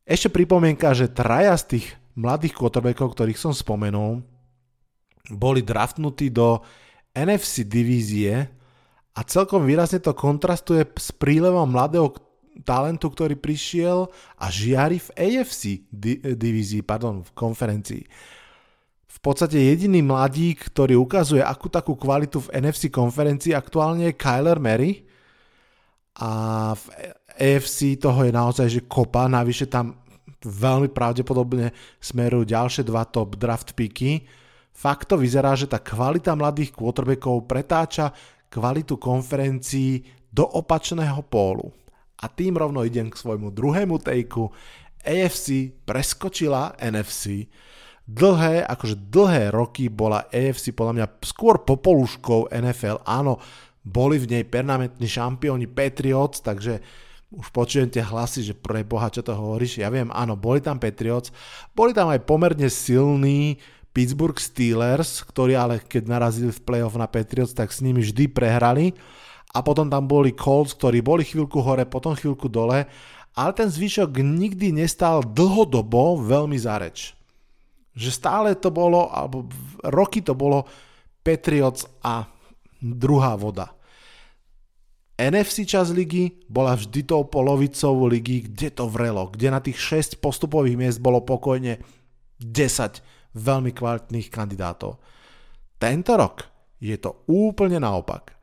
Ešte 0.07 0.31
pripomienka, 0.31 0.95
že 0.95 1.11
traja 1.11 1.53
z 1.59 1.77
tých 1.77 1.85
mladých 2.15 2.55
quarterbackov, 2.55 3.13
ktorých 3.13 3.39
som 3.39 3.51
spomenul, 3.51 4.23
boli 5.31 5.61
draftnutí 5.61 6.31
do 6.31 6.63
NFC 7.11 7.67
divízie 7.67 8.47
a 9.11 9.19
celkom 9.27 9.67
výrazne 9.67 9.99
to 9.99 10.15
kontrastuje 10.15 10.87
s 10.95 11.11
prílevom 11.11 11.67
mladého 11.67 12.15
talentu, 12.67 13.09
ktorý 13.09 13.39
prišiel 13.39 14.11
a 14.37 14.45
žiari 14.51 14.99
v 14.99 15.09
AFC 15.15 15.87
divízii, 16.35 16.83
pardon, 16.83 17.23
v 17.23 17.31
konferencii. 17.31 18.03
V 19.11 19.17
podstate 19.19 19.59
jediný 19.59 20.01
mladík, 20.01 20.71
ktorý 20.71 20.97
ukazuje 20.97 21.43
akú 21.43 21.67
takú 21.67 21.93
kvalitu 21.93 22.41
v 22.47 22.63
NFC 22.63 22.89
konferencii 22.89 23.53
aktuálne 23.53 24.11
je 24.11 24.17
Kyler 24.17 24.57
Mary 24.57 25.05
a 26.17 26.31
v 26.73 26.85
AFC 27.37 27.95
toho 28.01 28.27
je 28.27 28.31
naozaj 28.33 28.67
že 28.67 28.81
kopa, 28.87 29.29
navyše 29.29 29.69
tam 29.69 30.01
veľmi 30.41 30.89
pravdepodobne 30.89 31.69
smerujú 32.01 32.49
ďalšie 32.49 32.83
dva 32.87 33.05
top 33.05 33.37
draft 33.37 33.77
picky. 33.77 34.25
Fakt 34.73 35.13
to 35.13 35.19
vyzerá, 35.19 35.53
že 35.53 35.69
tá 35.69 35.77
kvalita 35.77 36.33
mladých 36.33 36.73
quarterbackov 36.73 37.45
pretáča 37.45 38.09
kvalitu 38.49 38.97
konferencií 38.97 40.01
do 40.31 40.47
opačného 40.47 41.21
pólu. 41.27 41.80
A 42.21 42.29
tým 42.29 42.53
rovno 42.55 42.85
idem 42.85 43.09
k 43.09 43.17
svojmu 43.17 43.49
druhému 43.49 43.97
tejku. 43.97 44.53
AFC 45.01 45.73
preskočila 45.83 46.77
NFC. 46.77 47.49
Dlhé, 48.05 48.65
akože 48.65 48.97
dlhé 49.09 49.49
roky 49.49 49.89
bola 49.89 50.29
AFC 50.29 50.73
podľa 50.73 50.93
mňa 51.01 51.07
skôr 51.25 51.65
popoluškou 51.65 52.53
NFL. 52.53 53.01
Áno, 53.05 53.41
boli 53.81 54.21
v 54.21 54.37
nej 54.37 54.43
permanentní 54.45 55.09
šampióni 55.09 55.65
Patriots, 55.65 56.45
takže 56.45 56.81
už 57.31 57.47
počujem 57.55 57.87
tie 57.87 58.03
hlasy, 58.03 58.43
že 58.43 58.53
pre 58.53 58.83
boha, 58.83 59.07
čo 59.07 59.23
to 59.23 59.31
hovoríš. 59.31 59.79
Ja 59.79 59.87
viem, 59.87 60.11
áno, 60.11 60.35
boli 60.35 60.59
tam 60.59 60.77
Patriots. 60.77 61.31
Boli 61.71 61.95
tam 61.95 62.11
aj 62.11 62.27
pomerne 62.27 62.67
silní 62.67 63.57
Pittsburgh 63.95 64.35
Steelers, 64.35 65.23
ktorí 65.23 65.55
ale 65.55 65.79
keď 65.79 66.11
narazili 66.11 66.51
v 66.51 66.63
playoff 66.63 66.99
na 66.99 67.07
Patriots, 67.07 67.55
tak 67.55 67.71
s 67.71 67.79
nimi 67.79 68.03
vždy 68.03 68.27
prehrali 68.27 68.91
a 69.51 69.59
potom 69.59 69.91
tam 69.91 70.07
boli 70.07 70.31
Colts, 70.31 70.75
ktorí 70.75 71.03
boli 71.03 71.27
chvíľku 71.27 71.59
hore, 71.59 71.83
potom 71.83 72.15
chvíľku 72.15 72.47
dole, 72.47 72.87
ale 73.35 73.51
ten 73.55 73.67
zvyšok 73.67 74.19
nikdy 74.19 74.75
nestal 74.75 75.23
dlhodobo 75.23 76.19
veľmi 76.19 76.55
za 76.59 76.79
reč. 76.79 77.15
Že 77.95 78.09
stále 78.11 78.49
to 78.55 78.71
bolo, 78.71 79.11
alebo 79.11 79.47
roky 79.83 80.23
to 80.23 80.35
bolo 80.35 80.63
Patriots 81.23 81.83
a 82.03 82.27
druhá 82.79 83.35
voda. 83.35 83.75
NFC 85.21 85.69
čas 85.69 85.93
ligy 85.93 86.33
bola 86.49 86.73
vždy 86.73 87.05
tou 87.05 87.21
polovicou 87.29 88.09
ligy, 88.09 88.49
kde 88.49 88.73
to 88.73 88.89
vrelo, 88.89 89.29
kde 89.29 89.47
na 89.53 89.61
tých 89.61 89.77
6 89.77 90.17
postupových 90.17 90.79
miest 90.79 90.97
bolo 90.97 91.21
pokojne 91.21 91.77
10 92.41 93.37
veľmi 93.37 93.69
kvalitných 93.69 94.33
kandidátov. 94.33 94.97
Tento 95.77 96.11
rok 96.17 96.49
je 96.81 96.97
to 96.97 97.21
úplne 97.29 97.77
naopak. 97.77 98.40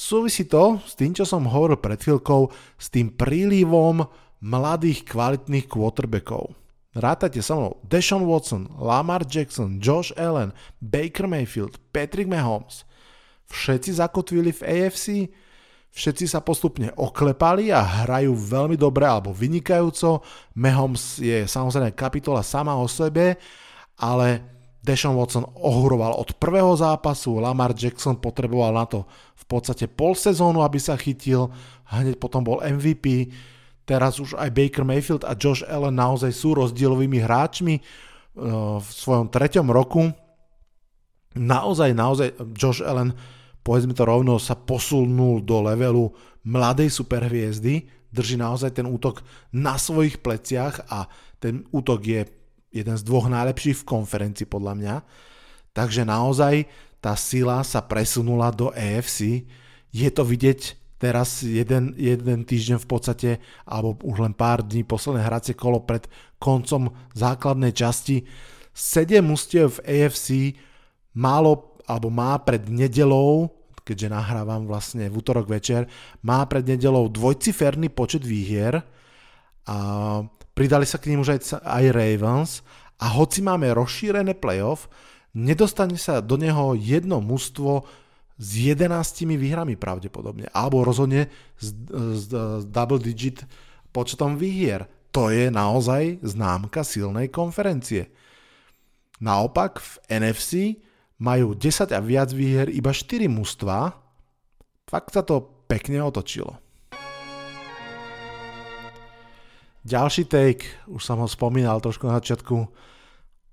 Súvisí 0.00 0.48
to 0.48 0.80
s 0.80 0.96
tým, 0.96 1.12
čo 1.12 1.28
som 1.28 1.44
hovoril 1.44 1.76
pred 1.76 2.00
chvíľkou, 2.00 2.48
s 2.80 2.88
tým 2.88 3.12
prílivom 3.12 4.08
mladých 4.40 5.04
kvalitných 5.04 5.68
quarterbackov. 5.68 6.56
Rátajte 6.96 7.44
so 7.44 7.60
mnou 7.60 7.72
Deshaun 7.84 8.24
Watson, 8.24 8.72
Lamar 8.80 9.28
Jackson, 9.28 9.76
Josh 9.76 10.08
Allen, 10.16 10.56
Baker 10.80 11.28
Mayfield, 11.28 11.76
Patrick 11.92 12.32
Mahomes. 12.32 12.88
Všetci 13.52 14.00
zakotvili 14.00 14.56
v 14.56 14.64
AFC, 14.64 15.28
všetci 15.92 16.32
sa 16.32 16.40
postupne 16.40 16.96
oklepali 16.96 17.68
a 17.68 18.08
hrajú 18.08 18.32
veľmi 18.32 18.80
dobre 18.80 19.04
alebo 19.04 19.36
vynikajúco. 19.36 20.24
Mahomes 20.56 21.20
je 21.20 21.44
samozrejme 21.44 21.92
kapitola 21.92 22.40
sama 22.40 22.72
o 22.72 22.88
sebe, 22.88 23.36
ale 24.00 24.59
Deshaun 24.80 25.16
Watson 25.16 25.44
ohuroval 25.44 26.16
od 26.16 26.32
prvého 26.40 26.72
zápasu, 26.72 27.36
Lamar 27.36 27.76
Jackson 27.76 28.16
potreboval 28.16 28.72
na 28.72 28.88
to 28.88 29.04
v 29.36 29.44
podstate 29.44 29.84
pol 29.86 30.16
sezónu, 30.16 30.64
aby 30.64 30.80
sa 30.80 30.96
chytil, 30.96 31.52
hneď 31.92 32.16
potom 32.16 32.40
bol 32.40 32.64
MVP, 32.64 33.28
teraz 33.84 34.16
už 34.16 34.40
aj 34.40 34.48
Baker 34.56 34.84
Mayfield 34.88 35.28
a 35.28 35.36
Josh 35.36 35.60
Allen 35.68 36.00
naozaj 36.00 36.32
sú 36.32 36.56
rozdielovými 36.56 37.20
hráčmi 37.20 37.74
eh, 37.76 37.82
v 38.80 38.88
svojom 38.88 39.28
treťom 39.28 39.68
roku. 39.68 40.08
Naozaj, 41.36 41.90
naozaj 41.92 42.28
Josh 42.56 42.80
Allen 42.80 43.12
povedzme 43.60 43.92
to 43.92 44.08
rovno, 44.08 44.40
sa 44.40 44.56
posunul 44.56 45.44
do 45.44 45.60
levelu 45.64 46.08
mladej 46.48 46.88
superhviezdy, 46.88 47.86
drží 48.10 48.40
naozaj 48.40 48.80
ten 48.80 48.86
útok 48.88 49.22
na 49.52 49.76
svojich 49.76 50.24
pleciach 50.24 50.88
a 50.88 51.06
ten 51.38 51.68
útok 51.70 52.00
je 52.02 52.20
jeden 52.70 52.96
z 52.96 53.02
dvoch 53.02 53.26
najlepších 53.26 53.82
v 53.82 53.88
konferencii 53.88 54.46
podľa 54.46 54.74
mňa. 54.78 54.94
Takže 55.74 56.02
naozaj 56.06 56.66
tá 57.02 57.14
sila 57.18 57.62
sa 57.66 57.82
presunula 57.82 58.50
do 58.54 58.70
EFC. 58.74 59.46
Je 59.90 60.08
to 60.10 60.22
vidieť 60.22 60.78
teraz 61.00 61.40
jeden, 61.40 61.96
jeden 61.96 62.44
týždeň 62.44 62.78
v 62.78 62.88
podstate, 62.88 63.30
alebo 63.64 63.96
už 64.04 64.20
len 64.20 64.34
pár 64.36 64.60
dní 64.60 64.84
posledné 64.84 65.24
hracie 65.24 65.56
kolo 65.56 65.80
pred 65.80 66.04
koncom 66.36 66.92
základnej 67.16 67.72
časti. 67.72 68.28
7 68.76 69.24
mustiev 69.24 69.80
v 69.80 70.06
AFC 70.06 70.28
málo 71.16 71.80
alebo 71.88 72.06
má 72.06 72.38
pred 72.38 72.70
nedelou, 72.70 73.50
keďže 73.82 74.14
nahrávam 74.14 74.68
vlastne 74.68 75.10
v 75.10 75.18
útorok 75.18 75.50
večer, 75.50 75.90
má 76.22 76.46
pred 76.46 76.62
nedelou 76.62 77.10
dvojciferný 77.10 77.90
počet 77.90 78.22
výhier 78.22 78.78
a 79.66 79.78
pridali 80.60 80.84
sa 80.84 81.00
k 81.00 81.08
ním 81.08 81.24
už 81.24 81.40
aj, 81.40 81.40
aj 81.64 81.84
Ravens 81.88 82.60
a 83.00 83.08
hoci 83.16 83.40
máme 83.40 83.72
rozšírené 83.72 84.36
playoff, 84.36 84.92
nedostane 85.32 85.96
sa 85.96 86.20
do 86.20 86.36
neho 86.36 86.76
jedno 86.76 87.24
mužstvo 87.24 87.88
s 88.36 88.48
11 88.60 89.24
výhrami 89.40 89.80
pravdepodobne, 89.80 90.52
alebo 90.52 90.84
rozhodne 90.84 91.32
s, 91.56 91.72
s, 91.72 92.28
s 92.28 92.64
double 92.68 93.00
digit 93.00 93.48
počtom 93.88 94.36
výhier. 94.36 94.84
To 95.16 95.32
je 95.32 95.48
naozaj 95.48 96.20
známka 96.20 96.84
silnej 96.84 97.32
konferencie. 97.32 98.12
Naopak 99.16 99.80
v 99.80 99.92
NFC 100.12 100.50
majú 101.16 101.56
10 101.56 101.88
a 101.88 102.00
viac 102.04 102.36
výher 102.36 102.68
iba 102.68 102.92
4 102.92 103.32
mužstva, 103.32 103.96
fakt 104.84 105.16
sa 105.16 105.24
to 105.24 105.64
pekne 105.68 106.04
otočilo. 106.04 106.60
Ďalší 109.80 110.28
take, 110.28 110.64
už 110.92 111.00
som 111.00 111.18
ho 111.24 111.28
spomínal 111.28 111.80
trošku 111.80 112.04
na 112.04 112.20
začiatku, 112.20 112.68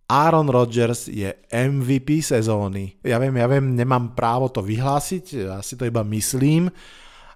Aaron 0.07 0.47
Rodgers 0.47 1.11
je 1.11 1.35
MVP 1.51 2.23
sezóny. 2.23 2.95
Ja 3.03 3.19
viem, 3.19 3.35
ja 3.35 3.47
viem, 3.47 3.75
nemám 3.75 4.15
právo 4.15 4.47
to 4.47 4.63
vyhlásiť, 4.63 5.25
ja 5.35 5.59
si 5.59 5.75
to 5.75 5.83
iba 5.83 5.99
myslím, 6.07 6.71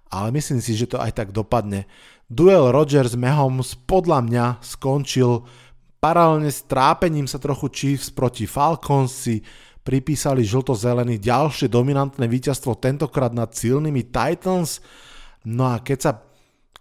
ale 0.08 0.28
myslím 0.32 0.64
si, 0.64 0.76
že 0.76 0.92
to 0.92 0.98
aj 1.00 1.12
tak 1.12 1.30
dopadne. 1.36 1.88
Duel 2.32 2.72
Rodgers 2.72 3.20
Mahomes 3.20 3.76
podľa 3.76 4.24
mňa 4.24 4.46
skončil 4.64 5.44
paralelne 6.00 6.48
s 6.48 6.64
trápením 6.64 7.28
sa 7.28 7.44
trochu 7.44 7.68
Chiefs 7.72 8.08
proti 8.08 8.48
Falcons 8.48 9.12
si 9.12 9.44
pripísali 9.84 10.48
žlto-zelený 10.48 11.20
ďalšie 11.20 11.68
dominantné 11.68 12.26
víťazstvo, 12.32 12.80
tentokrát 12.80 13.36
nad 13.36 13.52
silnými 13.52 14.08
Titans. 14.08 14.80
No 15.44 15.68
a 15.68 15.84
keď 15.84 15.98
sa, 16.00 16.12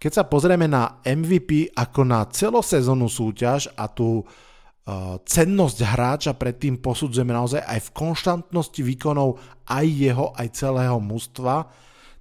keď 0.01 0.11
sa 0.17 0.23
pozrieme 0.25 0.65
na 0.65 0.97
MVP 1.05 1.77
ako 1.77 2.01
na 2.01 2.25
celosezónnu 2.25 3.05
súťaž 3.05 3.69
a 3.77 3.85
tú 3.85 4.25
uh, 4.25 5.21
cennosť 5.21 5.77
hráča 5.85 6.33
predtým 6.33 6.81
posudzujeme 6.81 7.29
naozaj 7.29 7.61
aj 7.61 7.79
v 7.85 7.93
konštantnosti 7.93 8.81
výkonov 8.81 9.37
aj 9.69 9.85
jeho, 9.85 10.33
aj 10.33 10.47
celého 10.57 10.97
mužstva, 10.97 11.69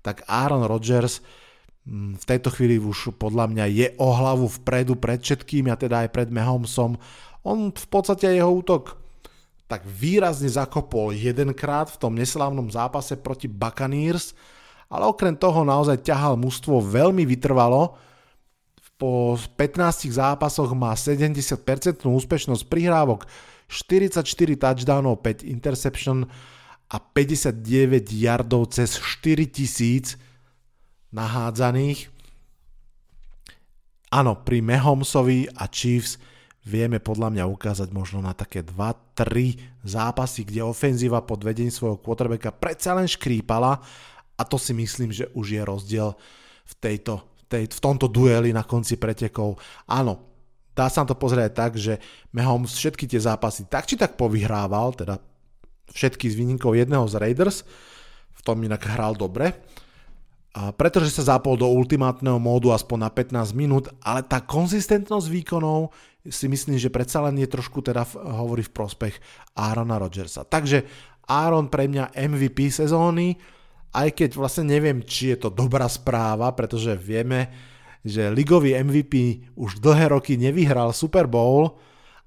tak 0.05 0.29
Aaron 0.29 0.69
Rodgers 0.69 1.25
mm, 1.89 2.21
v 2.21 2.25
tejto 2.29 2.53
chvíli 2.53 2.77
už 2.77 3.17
podľa 3.17 3.49
mňa 3.49 3.65
je 3.73 3.87
o 3.97 4.13
hlavu 4.13 4.45
vpredu 4.61 5.01
pred 5.01 5.17
všetkým 5.17 5.73
a 5.73 5.81
teda 5.81 6.05
aj 6.05 6.13
pred 6.13 6.29
Mahomesom. 6.29 7.01
On 7.49 7.73
v 7.73 7.87
podstate 7.89 8.29
jeho 8.29 8.61
útok 8.61 9.01
tak 9.73 9.89
výrazne 9.89 10.53
zakopol 10.53 11.17
jedenkrát 11.17 11.89
v 11.89 11.97
tom 11.97 12.13
neslávnom 12.13 12.69
zápase 12.69 13.17
proti 13.17 13.49
Buccaneers, 13.49 14.37
ale 14.91 15.07
okrem 15.07 15.39
toho 15.39 15.63
naozaj 15.63 16.03
ťahal 16.03 16.35
mužstvo 16.35 16.83
veľmi 16.83 17.23
vytrvalo. 17.23 17.95
Po 18.99 19.39
15 19.39 20.13
zápasoch 20.13 20.75
má 20.77 20.93
70% 20.93 22.05
úspešnosť 22.05 22.63
prihrávok, 22.69 23.25
44 23.71 24.27
touchdownov, 24.59 25.23
5 25.23 25.47
interception 25.47 26.27
a 26.91 26.97
59 26.99 28.11
yardov 28.11 28.75
cez 28.75 28.99
4000 28.99 30.19
nahádzaných. 31.15 32.11
Áno, 34.11 34.43
pri 34.43 34.59
Mahomesovi 34.59 35.47
a 35.55 35.71
Chiefs 35.71 36.19
vieme 36.67 36.99
podľa 36.99 37.31
mňa 37.31 37.45
ukázať 37.47 37.89
možno 37.95 38.19
na 38.19 38.35
také 38.35 38.67
2-3 38.67 39.87
zápasy, 39.87 40.43
kde 40.43 40.67
ofenzíva 40.67 41.23
pod 41.23 41.47
vedením 41.47 41.71
svojho 41.71 42.03
quarterbacka 42.03 42.51
predsa 42.51 42.99
len 42.99 43.07
škrípala 43.07 43.79
a 44.41 44.43
to 44.49 44.57
si 44.57 44.73
myslím, 44.73 45.13
že 45.13 45.29
už 45.37 45.47
je 45.53 45.61
rozdiel 45.61 46.17
v, 46.65 46.75
tejto, 46.81 47.21
tej, 47.53 47.69
v 47.69 47.81
tomto 47.85 48.09
dueli 48.09 48.57
na 48.57 48.65
konci 48.65 48.97
pretekov. 48.97 49.61
Áno, 49.85 50.17
dá 50.73 50.89
sa 50.89 51.05
to 51.05 51.13
pozrieť 51.13 51.53
tak, 51.53 51.73
že 51.77 52.01
Mahomes 52.33 52.73
všetky 52.73 53.05
tie 53.05 53.21
zápasy 53.21 53.69
tak 53.69 53.85
či 53.85 54.01
tak 54.01 54.17
povyhrával, 54.17 54.97
teda 54.97 55.21
všetky 55.93 56.33
z 56.33 56.39
výnikov 56.41 56.73
jedného 56.73 57.05
z 57.05 57.21
Raiders, 57.21 57.69
v 58.33 58.41
tom 58.41 58.65
inak 58.65 58.81
hral 58.89 59.13
dobre, 59.13 59.53
a 60.51 60.75
pretože 60.75 61.15
sa 61.15 61.37
zapol 61.39 61.55
do 61.55 61.71
ultimátneho 61.71 62.43
módu 62.43 62.75
aspoň 62.75 62.99
na 63.07 63.11
15 63.13 63.55
minút, 63.55 63.87
ale 64.03 64.27
tá 64.27 64.43
konzistentnosť 64.43 65.31
výkonov 65.31 65.95
si 66.27 66.51
myslím, 66.51 66.75
že 66.75 66.91
predsa 66.91 67.23
len 67.23 67.39
je 67.39 67.47
trošku 67.47 67.79
teda 67.87 68.03
hovorí 68.19 68.67
v 68.67 68.75
prospech 68.75 69.15
Aarona 69.55 70.03
Rodgersa. 70.03 70.43
Takže 70.43 70.83
Aaron 71.31 71.71
pre 71.71 71.87
mňa 71.87 72.19
MVP 72.19 72.67
sezóny, 72.75 73.39
aj 73.91 74.09
keď 74.15 74.31
vlastne 74.39 74.71
neviem, 74.71 75.03
či 75.03 75.35
je 75.35 75.47
to 75.47 75.51
dobrá 75.51 75.91
správa, 75.91 76.51
pretože 76.55 76.95
vieme, 76.95 77.51
že 78.07 78.33
ligový 78.33 78.79
MVP 78.79 79.47
už 79.59 79.83
dlhé 79.83 80.15
roky 80.15 80.39
nevyhral 80.41 80.95
Super 80.95 81.27
Bowl, 81.27 81.77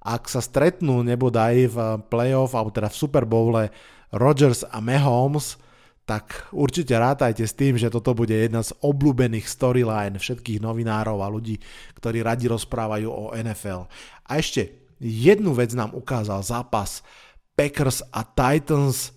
ak 0.04 0.28
sa 0.28 0.44
stretnú 0.44 1.00
nebodaj 1.02 1.56
v 1.72 1.78
playoff, 2.12 2.52
alebo 2.54 2.76
teda 2.76 2.92
v 2.92 3.00
Super 3.00 3.24
Bowle 3.24 3.72
Rodgers 4.12 4.68
a 4.68 4.84
Mahomes, 4.84 5.56
tak 6.04 6.52
určite 6.52 7.00
rátajte 7.00 7.48
s 7.48 7.56
tým, 7.56 7.80
že 7.80 7.88
toto 7.88 8.12
bude 8.12 8.36
jedna 8.36 8.60
z 8.60 8.76
obľúbených 8.84 9.48
storyline 9.48 10.20
všetkých 10.20 10.60
novinárov 10.60 11.24
a 11.24 11.32
ľudí, 11.32 11.64
ktorí 11.96 12.20
radi 12.20 12.52
rozprávajú 12.52 13.08
o 13.08 13.32
NFL. 13.32 13.88
A 14.28 14.32
ešte 14.36 14.84
jednu 15.00 15.56
vec 15.56 15.72
nám 15.72 15.96
ukázal 15.96 16.44
zápas 16.44 17.00
Packers 17.56 18.04
a 18.12 18.28
Titans. 18.28 19.16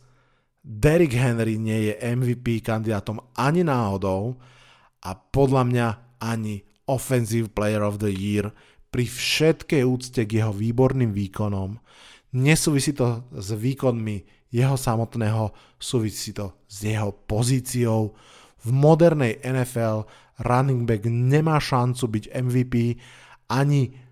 Derrick 0.67 1.15
Henry 1.15 1.63
nie 1.63 1.95
je 1.95 2.03
MVP 2.03 2.59
kandidátom 2.67 3.23
ani 3.39 3.63
náhodou 3.63 4.35
a 5.07 5.15
podľa 5.15 5.63
mňa 5.63 5.87
ani 6.19 6.67
Offensive 6.91 7.55
Player 7.55 7.87
of 7.87 8.03
the 8.03 8.11
Year 8.11 8.51
pri 8.91 9.07
všetkej 9.07 9.83
úcte 9.87 10.27
k 10.27 10.43
jeho 10.43 10.51
výborným 10.51 11.15
výkonom. 11.15 11.79
Nesúvisí 12.35 12.99
to 12.99 13.31
s 13.31 13.55
výkonmi 13.55 14.51
jeho 14.51 14.75
samotného, 14.75 15.55
súvisí 15.79 16.35
to 16.35 16.59
s 16.67 16.83
jeho 16.83 17.15
pozíciou. 17.15 18.11
V 18.67 18.69
modernej 18.75 19.39
NFL 19.47 20.03
running 20.43 20.83
back 20.83 21.07
nemá 21.07 21.63
šancu 21.63 22.11
byť 22.11 22.25
MVP 22.35 22.75
ani 23.55 24.06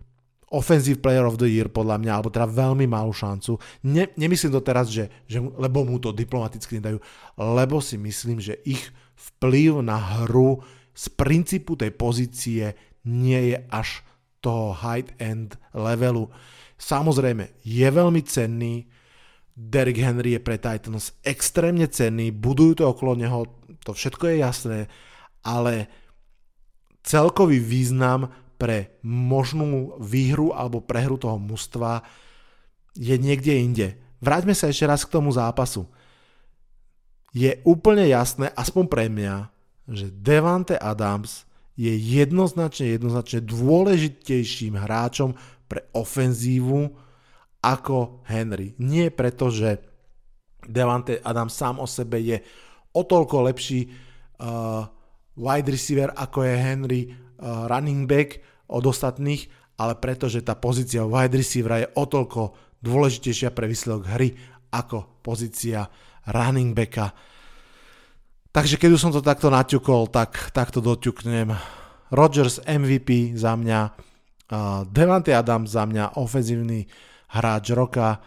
Offensive 0.53 1.01
Player 1.01 1.25
of 1.25 1.41
the 1.41 1.49
Year 1.49 1.73
podľa 1.73 2.01
mňa, 2.03 2.13
alebo 2.13 2.31
teda 2.33 2.49
veľmi 2.51 2.85
malú 2.85 3.15
šancu. 3.15 3.57
Ne, 3.89 4.13
nemyslím 4.15 4.53
to 4.53 4.61
teraz, 4.61 4.93
že, 4.93 5.09
že 5.25 5.41
lebo 5.41 5.87
mu 5.87 5.97
to 5.97 6.13
diplomaticky 6.13 6.79
nedajú, 6.79 6.99
lebo 7.41 7.81
si 7.81 7.97
myslím, 7.97 8.43
že 8.43 8.61
ich 8.69 8.83
vplyv 9.15 9.81
na 9.81 9.97
hru 9.97 10.61
z 10.95 11.11
princípu 11.11 11.75
tej 11.75 11.91
pozície 11.95 12.77
nie 13.05 13.55
je 13.55 13.59
až 13.69 14.05
toho 14.45 14.77
high 14.77 15.09
end 15.17 15.57
levelu. 15.73 16.29
Samozrejme, 16.77 17.65
je 17.65 17.89
veľmi 17.89 18.23
cenný, 18.29 18.85
Derrick 19.55 20.03
Henry 20.03 20.35
je 20.35 20.43
pre 20.43 20.59
Titans 20.59 21.15
extrémne 21.23 21.87
cenný, 21.87 22.35
budujú 22.35 22.83
to 22.83 22.85
okolo 22.91 23.15
neho, 23.15 23.47
to 23.87 23.95
všetko 23.95 24.35
je 24.35 24.37
jasné, 24.43 24.79
ale 25.47 25.87
celkový 27.07 27.63
význam 27.63 28.35
pre 28.55 28.97
možnú 29.03 29.99
výhru 30.01 30.55
alebo 30.55 30.83
prehru 30.85 31.19
toho 31.19 31.37
mužstva 31.37 32.07
je 32.95 33.15
niekde 33.19 33.53
inde. 33.59 33.89
Vráťme 34.23 34.55
sa 34.57 34.71
ešte 34.71 34.87
raz 34.87 35.03
k 35.03 35.13
tomu 35.13 35.35
zápasu. 35.35 35.85
Je 37.35 37.59
úplne 37.67 38.07
jasné, 38.07 38.49
aspoň 38.55 38.85
pre 38.87 39.11
mňa, 39.11 39.51
že 39.91 40.07
Devante 40.15 40.79
Adams 40.79 41.45
je 41.75 41.91
jednoznačne, 41.91 42.95
jednoznačne 42.95 43.43
dôležitejším 43.43 44.79
hráčom 44.79 45.35
pre 45.67 45.91
ofenzívu 45.91 46.95
ako 47.59 48.23
Henry. 48.31 48.79
Nie 48.79 49.11
preto, 49.11 49.51
že 49.51 49.83
Devante 50.63 51.19
Adams 51.21 51.59
sám 51.59 51.83
o 51.83 51.89
sebe 51.91 52.23
je 52.23 52.39
o 52.95 53.03
toľko 53.03 53.51
lepší 53.51 53.91
uh, 53.91 54.87
wide 55.35 55.69
receiver 55.69 56.15
ako 56.15 56.47
je 56.47 56.55
Henry 56.55 57.01
running 57.43 58.07
back 58.07 58.41
od 58.71 58.85
ostatných, 58.87 59.47
ale 59.79 59.99
preto, 59.99 60.31
že 60.31 60.47
tá 60.47 60.55
pozícia 60.55 61.03
wide 61.03 61.35
receivera 61.35 61.83
je 61.83 61.89
o 61.99 62.05
toľko 62.07 62.41
dôležitejšia 62.85 63.51
pre 63.51 63.67
výsledok 63.67 64.05
hry 64.13 64.37
ako 64.71 65.23
pozícia 65.25 65.87
running 66.31 66.75
backa. 66.75 67.15
Takže 68.55 68.79
keď 68.79 68.91
už 68.95 69.03
som 69.03 69.11
to 69.11 69.19
takto 69.19 69.51
naťukol, 69.51 70.07
tak 70.07 70.55
takto 70.55 70.79
doťuknem. 70.79 71.51
Rodgers 72.15 72.63
MVP 72.63 73.35
za 73.35 73.59
mňa, 73.59 73.81
uh, 73.91 74.87
Devante 74.87 75.35
Adams 75.35 75.75
za 75.75 75.83
mňa, 75.83 76.15
ofenzívny 76.23 76.87
hráč 77.35 77.75
roka. 77.75 78.23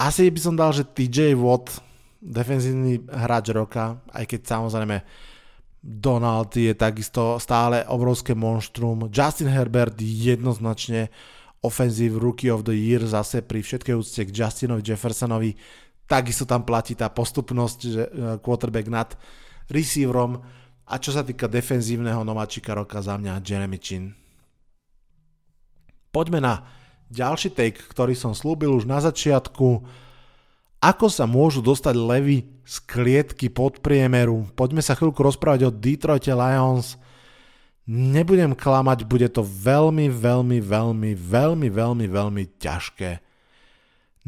Asi 0.00 0.32
by 0.32 0.40
som 0.40 0.56
dal, 0.56 0.72
že 0.72 0.88
TJ 0.88 1.36
Watt, 1.36 1.84
defenzívny 2.24 3.04
hráč 3.04 3.52
roka, 3.52 4.00
aj 4.16 4.24
keď 4.24 4.40
samozrejme 4.48 4.96
Donald 5.84 6.56
je 6.56 6.72
takisto 6.72 7.36
stále 7.36 7.84
obrovské 7.84 8.32
monštrum. 8.32 9.12
Justin 9.12 9.52
Herbert 9.52 10.00
jednoznačne 10.00 11.12
offensive 11.60 12.16
rookie 12.16 12.48
of 12.48 12.64
the 12.64 12.72
year 12.72 13.04
zase 13.04 13.44
pri 13.44 13.60
všetkej 13.60 13.92
úcte 13.92 14.24
k 14.24 14.32
Justinovi 14.32 14.80
Jeffersonovi 14.80 15.52
takisto 16.04 16.44
tam 16.44 16.64
platí 16.64 16.96
tá 16.96 17.08
postupnosť, 17.08 17.78
že 17.80 18.02
e, 18.04 18.10
quarterback 18.40 18.88
nad 18.88 19.16
receiverom 19.68 20.40
a 20.84 20.94
čo 21.00 21.16
sa 21.16 21.24
týka 21.24 21.48
defenzívneho 21.48 22.20
nováčika 22.24 22.76
roka 22.76 23.00
za 23.00 23.16
mňa 23.16 23.40
Jeremy 23.40 23.78
Chin. 23.80 24.12
Poďme 26.12 26.44
na 26.44 26.54
ďalší 27.08 27.56
take, 27.56 27.80
ktorý 27.80 28.12
som 28.12 28.36
slúbil 28.36 28.76
už 28.76 28.84
na 28.84 29.00
začiatku. 29.00 29.82
Ako 30.84 31.08
sa 31.08 31.24
môžu 31.24 31.64
dostať 31.64 31.96
levy 31.96 32.44
z 32.60 32.76
klietky 32.84 33.48
pod 33.48 33.80
priemeru? 33.80 34.44
Poďme 34.52 34.84
sa 34.84 34.92
chvíľku 34.92 35.24
rozprávať 35.24 35.64
o 35.64 35.72
Detroit 35.72 36.28
Lions. 36.28 37.00
Nebudem 37.88 38.52
klamať, 38.52 39.08
bude 39.08 39.32
to 39.32 39.40
veľmi, 39.40 40.12
veľmi, 40.12 40.60
veľmi, 40.60 41.10
veľmi, 41.16 41.68
veľmi, 41.72 42.04
veľmi 42.04 42.44
ťažké. 42.60 43.10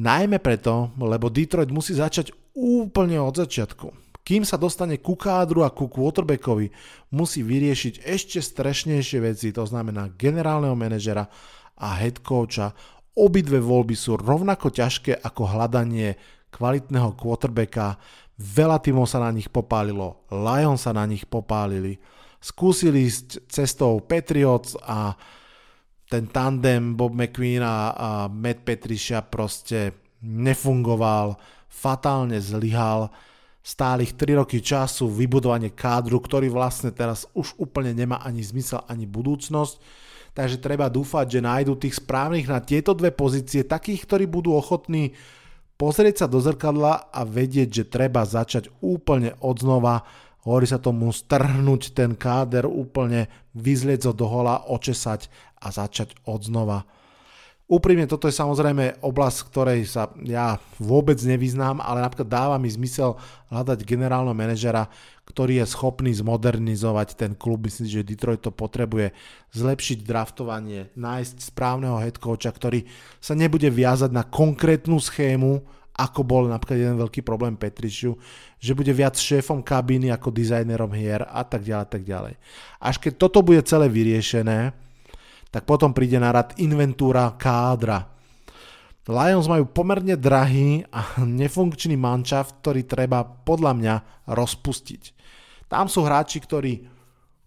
Najmä 0.01 0.41
preto, 0.41 0.97
lebo 0.97 1.29
Detroit 1.29 1.69
musí 1.69 1.93
začať 1.93 2.33
úplne 2.57 3.21
od 3.21 3.37
začiatku. 3.37 3.93
Kým 4.25 4.49
sa 4.49 4.57
dostane 4.57 4.97
ku 4.97 5.13
kádru 5.13 5.61
a 5.61 5.69
ku 5.69 5.93
quarterbackovi, 5.93 6.73
musí 7.13 7.45
vyriešiť 7.45 8.01
ešte 8.01 8.41
strešnejšie 8.41 9.19
veci, 9.21 9.53
to 9.53 9.69
znamená 9.69 10.09
generálneho 10.17 10.73
manažera 10.73 11.29
a 11.77 12.01
head 12.01 12.25
coacha. 12.25 12.73
Obidve 13.13 13.61
voľby 13.61 13.93
sú 13.93 14.17
rovnako 14.17 14.73
ťažké 14.73 15.21
ako 15.21 15.53
hľadanie 15.53 16.17
kvalitného 16.57 17.13
quarterbacka. 17.13 18.01
Veľa 18.41 18.81
týmov 18.81 19.05
sa 19.05 19.21
na 19.21 19.29
nich 19.29 19.53
popálilo, 19.53 20.25
Lions 20.33 20.89
sa 20.89 20.97
na 20.97 21.05
nich 21.05 21.29
popálili. 21.29 22.01
Skúsili 22.41 23.05
ísť 23.05 23.45
cestou 23.49 24.01
Patriots 24.01 24.77
a 24.81 25.13
ten 26.09 26.31
tandem 26.31 26.97
Bob 26.97 27.13
McQueen 27.13 27.61
a, 27.61 27.93
a 27.93 28.09
Matt 28.31 28.63
Patricia 28.65 29.21
proste 29.21 29.93
nefungoval, 30.23 31.37
fatálne 31.67 32.39
zlyhal, 32.41 33.11
stálych 33.67 34.15
3 34.15 34.39
roky 34.39 34.63
času, 34.63 35.11
vybudovanie 35.11 35.75
kádru, 35.75 36.23
ktorý 36.23 36.47
vlastne 36.55 36.95
teraz 36.95 37.27
už 37.35 37.59
úplne 37.59 37.91
nemá 37.91 38.23
ani 38.23 38.39
zmysel, 38.39 38.87
ani 38.87 39.11
budúcnosť. 39.11 40.07
Takže 40.37 40.63
treba 40.63 40.87
dúfať, 40.87 41.27
že 41.27 41.41
nájdu 41.43 41.75
tých 41.75 41.99
správnych 41.99 42.47
na 42.47 42.63
tieto 42.63 42.95
dve 42.95 43.11
pozície, 43.11 43.67
takých, 43.67 44.07
ktorí 44.07 44.25
budú 44.31 44.55
ochotní 44.55 45.17
pozrieť 45.77 46.25
sa 46.25 46.27
do 46.27 46.41
zrkadla 46.41 47.13
a 47.13 47.21
vedieť, 47.25 47.69
že 47.71 47.85
treba 47.89 48.25
začať 48.25 48.73
úplne 48.81 49.37
od 49.41 49.57
znova 49.61 50.05
hovorí 50.47 50.71
sa 50.71 50.79
tomu 50.79 51.11
strhnúť 51.11 51.91
ten 51.91 52.15
káder 52.15 52.71
úplne, 52.71 53.27
vyzlieť 53.59 54.07
ho 54.07 54.13
do 54.15 54.31
hola, 54.31 54.63
očesať 54.71 55.27
a 55.59 55.75
začať 55.75 56.15
od 56.23 56.47
znova. 56.47 56.87
Úprimne, 57.67 58.07
toto 58.07 58.31
je 58.31 58.39
samozrejme 58.39 59.03
oblasť, 59.03 59.39
ktorej 59.51 59.91
sa 59.91 60.15
ja 60.23 60.63
vôbec 60.79 61.19
nevyznám, 61.19 61.83
ale 61.83 61.99
napríklad 61.99 62.31
dáva 62.31 62.57
mi 62.63 62.71
zmysel 62.71 63.19
hľadať 63.51 63.83
generálneho 63.83 64.39
manažera, 64.39 64.87
ktorý 65.27 65.59
je 65.59 65.75
schopný 65.75 66.15
zmodernizovať 66.15 67.19
ten 67.19 67.35
klub. 67.35 67.67
Myslím, 67.67 67.91
že 67.91 68.07
Detroit 68.07 68.47
to 68.47 68.55
potrebuje 68.55 69.11
zlepšiť 69.51 69.99
draftovanie, 70.07 70.95
nájsť 70.95 71.51
správneho 71.51 71.99
headcoacha, 71.99 72.55
ktorý 72.55 72.87
sa 73.19 73.35
nebude 73.35 73.67
viazať 73.67 74.15
na 74.15 74.23
konkrétnu 74.23 75.03
schému, 75.03 75.59
ako 75.99 76.23
bol 76.23 76.47
napríklad 76.47 76.79
jeden 76.79 77.03
veľký 77.03 77.27
problém 77.27 77.59
Petrišiu, 77.59 78.15
že 78.63 78.79
bude 78.79 78.95
viac 78.95 79.19
šéfom 79.19 79.59
kabíny 79.67 80.15
ako 80.15 80.31
dizajnerom 80.31 80.95
hier 80.95 81.27
a 81.27 81.43
tak 81.43 81.67
ďalej, 81.67 81.89
tak 81.91 82.03
ďalej. 82.07 82.39
Až 82.79 83.03
keď 83.03 83.13
toto 83.19 83.43
bude 83.43 83.59
celé 83.67 83.91
vyriešené, 83.91 84.86
tak 85.57 85.65
potom 85.65 85.97
príde 85.97 86.21
na 86.21 86.37
rad 86.37 86.53
inventúra 86.61 87.33
kádra. 87.33 88.05
Lions 89.09 89.49
majú 89.49 89.65
pomerne 89.73 90.13
drahý 90.13 90.85
a 90.93 91.17
nefunkčný 91.25 91.97
mančaft, 91.97 92.61
ktorý 92.61 92.85
treba 92.85 93.25
podľa 93.25 93.73
mňa 93.73 93.95
rozpustiť. 94.29 95.17
Tam 95.73 95.89
sú 95.89 96.05
hráči, 96.05 96.45
ktorí 96.45 96.93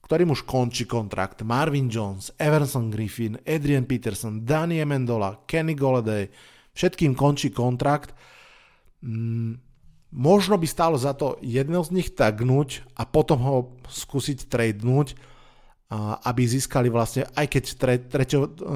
ktorým 0.10 0.34
už 0.34 0.42
končí 0.50 0.90
kontrakt. 0.90 1.46
Marvin 1.46 1.86
Jones, 1.86 2.34
Everson 2.34 2.90
Griffin, 2.90 3.38
Adrian 3.46 3.86
Peterson, 3.86 4.42
Danny 4.42 4.82
Amendola, 4.82 5.46
Kenny 5.46 5.78
Golladay, 5.78 6.34
všetkým 6.74 7.14
končí 7.14 7.54
kontrakt 7.54 8.18
mm, 9.06 9.54
možno 10.10 10.58
by 10.58 10.66
stálo 10.66 10.98
za 10.98 11.14
to 11.14 11.38
jedného 11.46 11.86
z 11.86 11.94
nich 11.94 12.10
tagnúť 12.18 12.90
a 12.98 13.06
potom 13.06 13.38
ho 13.46 13.56
skúsiť 13.86 14.50
tradenúť, 14.50 15.14
aby 15.98 16.46
získali 16.46 16.86
vlastne, 16.94 17.26
aj 17.34 17.48
keď 17.50 17.64
tre, 17.82 17.96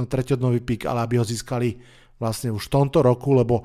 treťodnový 0.10 0.66
pik, 0.66 0.90
ale 0.90 1.06
aby 1.06 1.22
ho 1.22 1.26
získali 1.26 1.78
vlastne 2.18 2.50
už 2.50 2.70
v 2.70 2.74
tomto 2.74 3.06
roku, 3.06 3.38
lebo 3.38 3.62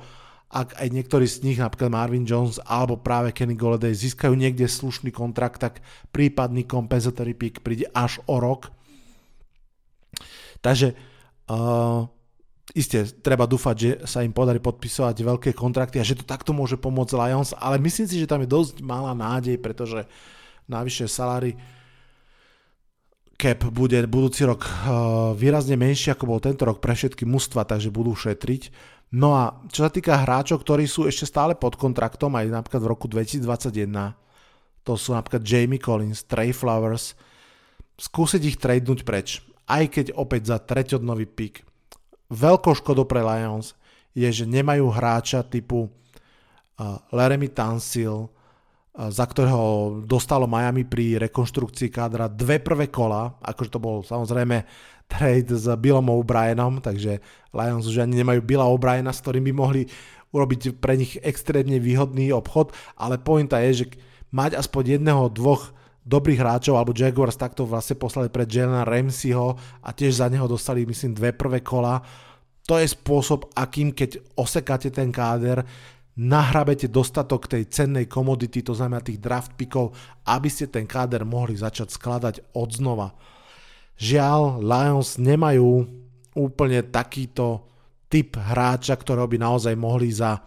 ak 0.48 0.80
aj 0.80 0.88
niektorí 0.88 1.28
z 1.28 1.44
nich, 1.44 1.60
napríklad 1.60 1.92
Marvin 1.92 2.24
Jones 2.24 2.60
alebo 2.64 3.00
práve 3.00 3.32
Kenny 3.36 3.56
Golladay 3.56 3.92
získajú 3.92 4.32
niekde 4.32 4.64
slušný 4.64 5.12
kontrakt, 5.12 5.60
tak 5.60 5.84
prípadný 6.12 6.64
compensatory 6.64 7.36
pick 7.36 7.60
príde 7.60 7.88
až 7.92 8.20
o 8.28 8.40
rok. 8.40 8.72
Takže 10.64 10.96
uh, 11.52 12.08
Isté, 12.76 13.00
treba 13.24 13.48
dúfať, 13.48 13.76
že 13.80 13.90
sa 14.04 14.20
im 14.20 14.28
podarí 14.28 14.60
podpisovať 14.60 15.16
veľké 15.24 15.50
kontrakty 15.56 15.96
a 15.96 16.04
že 16.04 16.20
to 16.20 16.24
takto 16.28 16.52
môže 16.52 16.76
pomôcť 16.76 17.16
Lions, 17.16 17.56
ale 17.56 17.80
myslím 17.80 18.04
si, 18.04 18.20
že 18.20 18.28
tam 18.28 18.44
je 18.44 18.52
dosť 18.52 18.84
malá 18.84 19.16
nádej, 19.16 19.56
pretože 19.56 20.04
navyše 20.68 21.08
salary 21.08 21.56
cap 23.38 23.62
bude 23.70 24.02
budúci 24.10 24.42
rok 24.42 24.66
eh, 24.66 24.72
výrazne 25.38 25.78
menší, 25.78 26.12
ako 26.12 26.24
bol 26.26 26.40
tento 26.42 26.66
rok 26.66 26.82
pre 26.82 26.92
všetky 26.92 27.22
mužstva, 27.22 27.64
takže 27.64 27.94
budú 27.94 28.12
šetriť. 28.18 28.74
No 29.14 29.32
a 29.32 29.62
čo 29.72 29.86
sa 29.86 29.90
týka 29.94 30.20
hráčov, 30.20 30.60
ktorí 30.60 30.84
sú 30.84 31.08
ešte 31.08 31.24
stále 31.24 31.56
pod 31.56 31.80
kontraktom, 31.80 32.36
aj 32.36 32.52
napríklad 32.52 32.82
v 32.84 32.90
roku 32.92 33.06
2021, 33.08 33.88
to 34.84 34.92
sú 35.00 35.16
napríklad 35.16 35.40
Jamie 35.40 35.80
Collins, 35.80 36.28
Trey 36.28 36.52
Flowers, 36.52 37.16
skúsiť 37.96 38.42
ich 38.44 38.60
tradenúť 38.60 39.08
preč, 39.08 39.40
aj 39.64 39.88
keď 39.88 40.06
opäť 40.12 40.52
za 40.52 40.60
treťodnový 40.60 41.24
pick 41.24 41.64
veľkou 42.32 42.76
škodou 42.76 43.08
pre 43.08 43.24
Lions 43.24 43.72
je, 44.12 44.28
že 44.28 44.44
nemajú 44.44 44.88
hráča 44.92 45.44
typu 45.44 45.88
uh, 45.88 47.00
Laramie 47.12 47.52
Tansil, 47.52 48.28
za 48.98 49.24
ktorého 49.30 50.02
dostalo 50.02 50.50
Miami 50.50 50.82
pri 50.82 51.22
rekonštrukcii 51.22 51.86
kádra 51.86 52.26
dve 52.26 52.58
prvé 52.58 52.90
kola, 52.90 53.38
akože 53.38 53.70
to 53.70 53.78
bol 53.78 54.02
samozrejme 54.02 54.66
trade 55.06 55.54
s 55.54 55.70
Billom 55.78 56.10
O'Brienom, 56.10 56.82
takže 56.82 57.22
Lions 57.54 57.86
už 57.86 58.02
ani 58.02 58.18
nemajú 58.18 58.42
Billa 58.42 58.66
O'Briena, 58.66 59.14
s 59.14 59.22
ktorým 59.22 59.46
by 59.46 59.52
mohli 59.54 59.82
urobiť 60.34 60.82
pre 60.82 60.98
nich 60.98 61.14
extrémne 61.22 61.78
výhodný 61.78 62.34
obchod, 62.34 62.74
ale 62.98 63.16
pointa 63.22 63.62
je, 63.64 63.86
že 63.86 63.86
mať 64.34 64.58
aspoň 64.58 65.00
jedného, 65.00 65.32
dvoch 65.32 65.72
dobrých 66.04 66.40
hráčov, 66.40 66.76
alebo 66.76 66.96
Jaguars 66.96 67.36
takto 67.36 67.64
vlastne 67.64 67.96
poslali 67.96 68.28
pre 68.32 68.44
Jelena 68.48 68.84
Ramseyho 68.84 69.56
a 69.84 69.88
tiež 69.92 70.20
za 70.20 70.26
neho 70.28 70.44
dostali, 70.50 70.88
myslím, 70.88 71.16
dve 71.16 71.36
prvé 71.36 71.60
kola. 71.60 72.00
To 72.68 72.76
je 72.76 72.84
spôsob, 72.84 73.48
akým 73.56 73.96
keď 73.96 74.20
osekáte 74.36 74.92
ten 74.92 75.08
káder, 75.08 75.64
nahrabete 76.18 76.90
dostatok 76.90 77.46
tej 77.46 77.70
cennej 77.70 78.10
komodity, 78.10 78.66
to 78.66 78.74
znamená 78.74 78.98
tých 78.98 79.22
draft 79.22 79.54
pickov, 79.54 79.94
aby 80.26 80.50
ste 80.50 80.66
ten 80.66 80.82
káder 80.84 81.22
mohli 81.22 81.54
začať 81.54 81.94
skladať 81.94 82.34
od 82.58 82.68
znova. 82.74 83.14
Žiaľ, 83.98 84.62
Lions 84.62 85.18
nemajú 85.22 85.86
úplne 86.34 86.82
takýto 86.90 87.66
typ 88.10 88.34
hráča, 88.34 88.98
ktorého 88.98 89.30
by 89.30 89.38
naozaj 89.38 89.74
mohli 89.78 90.10
za 90.10 90.42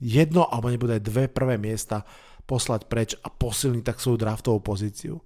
jedno 0.00 0.48
alebo 0.48 0.72
nebude 0.72 0.96
aj 0.96 1.04
dve 1.04 1.24
prvé 1.28 1.60
miesta 1.60 2.00
poslať 2.48 2.80
preč 2.88 3.10
a 3.20 3.28
posilniť 3.28 3.84
tak 3.84 4.00
svoju 4.00 4.16
draftovú 4.16 4.58
pozíciu. 4.64 5.20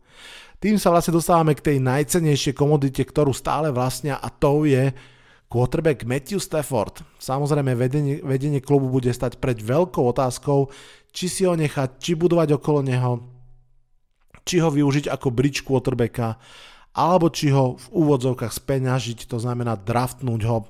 Tým 0.59 0.77
sa 0.77 0.91
vlastne 0.91 1.15
dostávame 1.15 1.55
k 1.57 1.73
tej 1.73 1.79
najcenejšej 1.81 2.55
komodite, 2.57 3.01
ktorú 3.01 3.31
stále 3.33 3.71
vlastnia 3.71 4.19
a 4.19 4.29
to 4.29 4.67
je 4.67 4.91
Quarterback 5.55 6.03
Matthew 6.03 6.43
Stafford. 6.43 7.07
Samozrejme, 7.23 7.79
vedenie, 7.79 8.19
vedenie 8.27 8.59
klubu 8.59 8.91
bude 8.91 9.15
stať 9.15 9.39
pred 9.39 9.55
veľkou 9.63 10.03
otázkou, 10.03 10.67
či 11.15 11.31
si 11.31 11.47
ho 11.47 11.55
nechať, 11.55 12.03
či 12.03 12.19
budovať 12.19 12.59
okolo 12.59 12.83
neho, 12.83 13.23
či 14.43 14.59
ho 14.59 14.67
využiť 14.67 15.07
ako 15.07 15.31
bridge 15.31 15.63
quarterbacka, 15.63 16.43
alebo 16.91 17.31
či 17.31 17.55
ho 17.55 17.79
v 17.79 17.87
úvodzovkách 17.87 18.51
speňažiť, 18.51 19.31
to 19.31 19.39
znamená 19.39 19.79
draftnúť 19.79 20.43
ho. 20.43 20.67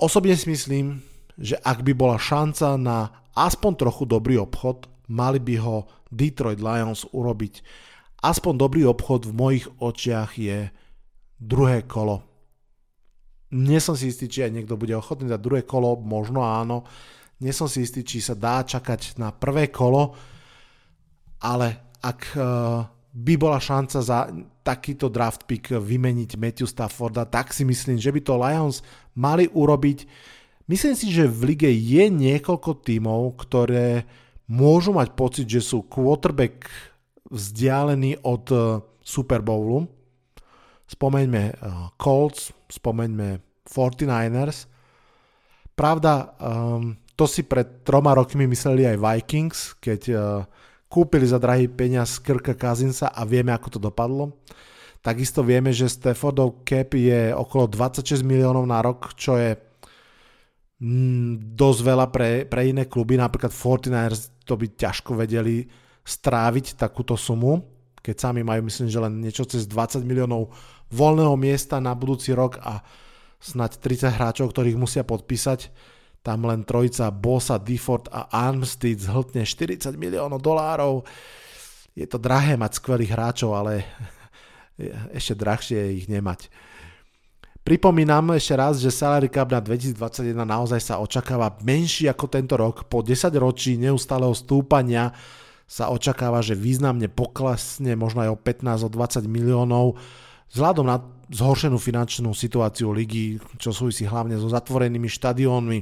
Osobne 0.00 0.32
si 0.32 0.48
myslím, 0.48 1.04
že 1.36 1.60
ak 1.60 1.84
by 1.84 1.92
bola 1.92 2.16
šanca 2.16 2.80
na 2.80 3.12
aspoň 3.36 3.84
trochu 3.84 4.08
dobrý 4.08 4.40
obchod, 4.40 4.88
mali 5.12 5.44
by 5.44 5.60
ho 5.60 5.84
Detroit 6.08 6.64
Lions 6.64 7.04
urobiť. 7.12 7.60
Aspoň 8.24 8.52
dobrý 8.56 8.88
obchod 8.88 9.28
v 9.28 9.36
mojich 9.36 9.68
očiach 9.76 10.40
je 10.40 10.72
druhé 11.36 11.84
kolo 11.84 12.27
nie 13.48 13.80
som 13.80 13.96
si 13.96 14.12
istý, 14.12 14.28
či 14.28 14.44
aj 14.44 14.52
niekto 14.52 14.76
bude 14.76 14.92
ochotný 14.92 15.24
dať 15.28 15.40
druhé 15.40 15.62
kolo, 15.64 15.96
možno 15.96 16.44
áno. 16.44 16.84
Nie 17.40 17.56
som 17.56 17.64
si 17.64 17.80
istý, 17.80 18.04
či 18.04 18.20
sa 18.20 18.36
dá 18.36 18.60
čakať 18.60 19.16
na 19.16 19.32
prvé 19.32 19.72
kolo, 19.72 20.12
ale 21.40 21.96
ak 22.04 22.20
eh, 22.34 22.44
by 23.14 23.34
bola 23.40 23.56
šanca 23.56 23.98
za 24.04 24.28
takýto 24.60 25.08
draft 25.08 25.48
pick 25.48 25.72
vymeniť 25.72 26.36
Matthew 26.36 26.68
Stafforda, 26.68 27.24
tak 27.24 27.56
si 27.56 27.64
myslím, 27.64 27.96
že 27.96 28.12
by 28.12 28.20
to 28.20 28.34
Lions 28.36 28.76
mali 29.16 29.48
urobiť. 29.48 30.04
Myslím 30.68 30.92
si, 30.92 31.08
že 31.08 31.24
v 31.24 31.56
lige 31.56 31.70
je 31.72 32.04
niekoľko 32.12 32.84
tímov, 32.84 33.40
ktoré 33.40 34.04
môžu 34.44 34.92
mať 34.92 35.16
pocit, 35.16 35.48
že 35.48 35.64
sú 35.64 35.88
quarterback 35.88 36.68
vzdialení 37.32 38.20
od 38.20 38.44
eh, 38.52 38.60
Super 39.00 39.40
Bowlu. 39.40 39.97
Spomeňme 40.88 41.44
eh, 41.52 41.56
Colts, 42.00 42.50
spomeňme 42.72 43.44
49ers. 43.68 44.64
Pravda, 45.76 46.34
um, 46.42 46.96
to 47.14 47.28
si 47.30 47.46
pred 47.46 47.86
troma 47.86 48.16
rokmi 48.16 48.50
mysleli 48.50 48.82
aj 48.82 48.98
Vikings, 48.98 49.58
keď 49.78 50.00
uh, 50.10 50.20
kúpili 50.90 51.22
za 51.22 51.38
drahý 51.38 51.70
peniaz 51.70 52.18
Kirka 52.18 52.58
Kazinsa 52.58 53.14
a 53.14 53.22
vieme, 53.22 53.54
ako 53.54 53.76
to 53.76 53.78
dopadlo. 53.78 54.42
Takisto 54.98 55.46
vieme, 55.46 55.70
že 55.70 55.86
Staffordov 55.86 56.66
cap 56.66 56.98
je 56.98 57.30
okolo 57.30 57.70
26 57.70 58.26
miliónov 58.26 58.66
na 58.66 58.82
rok, 58.82 59.14
čo 59.14 59.38
je 59.38 59.54
mm, 60.82 61.54
dosť 61.54 61.80
veľa 61.86 62.06
pre, 62.10 62.30
pre 62.50 62.74
iné 62.74 62.90
kluby, 62.90 63.14
napríklad 63.14 63.54
49ers 63.54 64.42
to 64.42 64.58
by 64.58 64.66
ťažko 64.74 65.14
vedeli 65.14 65.62
stráviť 66.02 66.74
takúto 66.74 67.14
sumu, 67.14 67.60
keď 68.00 68.16
sami 68.16 68.40
majú 68.40 68.64
myslím, 68.66 68.88
že 68.88 68.98
len 68.98 69.20
niečo 69.20 69.44
cez 69.44 69.68
20 69.68 70.02
miliónov 70.02 70.48
voľného 70.92 71.36
miesta 71.36 71.80
na 71.80 71.92
budúci 71.92 72.32
rok 72.32 72.60
a 72.60 72.80
snať 73.38 73.78
30 73.78 74.18
hráčov, 74.18 74.46
ktorých 74.50 74.80
musia 74.80 75.06
podpísať. 75.06 75.70
Tam 76.26 76.42
len 76.44 76.66
trojica 76.66 77.08
Bosa, 77.14 77.56
Difford 77.56 78.10
a 78.10 78.26
Armstead 78.28 78.98
zhltne 78.98 79.46
40 79.46 79.94
miliónov 79.94 80.42
dolárov. 80.42 81.06
Je 81.94 82.04
to 82.04 82.18
drahé 82.18 82.58
mať 82.58 82.82
skvelých 82.82 83.14
hráčov, 83.14 83.54
ale 83.54 83.86
ešte 85.18 85.38
drahšie 85.38 85.78
je 85.78 85.90
ich 86.04 86.06
nemať. 86.10 86.50
Pripomínam 87.68 88.32
ešte 88.32 88.56
raz, 88.56 88.80
že 88.80 88.88
salary 88.88 89.28
cap 89.28 89.52
na 89.52 89.60
2021 89.60 90.32
naozaj 90.40 90.80
sa 90.80 91.04
očakáva 91.04 91.52
menší 91.60 92.08
ako 92.08 92.24
tento 92.24 92.56
rok. 92.56 92.88
Po 92.88 93.04
10 93.04 93.28
ročí 93.36 93.76
neustáleho 93.76 94.32
stúpania 94.32 95.12
sa 95.68 95.92
očakáva, 95.92 96.40
že 96.40 96.56
významne 96.56 97.12
poklesne 97.12 97.92
možno 97.92 98.24
aj 98.24 98.30
o 98.32 98.40
15 98.40 98.88
o 98.88 98.88
20 98.88 99.28
miliónov 99.28 100.00
Vzhľadom 100.48 100.86
na 100.88 100.96
zhoršenú 101.28 101.76
finančnú 101.76 102.32
situáciu 102.32 102.88
ligy, 102.92 103.36
čo 103.60 103.72
súvisí 103.72 104.08
hlavne 104.08 104.40
so 104.40 104.48
zatvorenými 104.48 105.08
štadiónmi. 105.08 105.78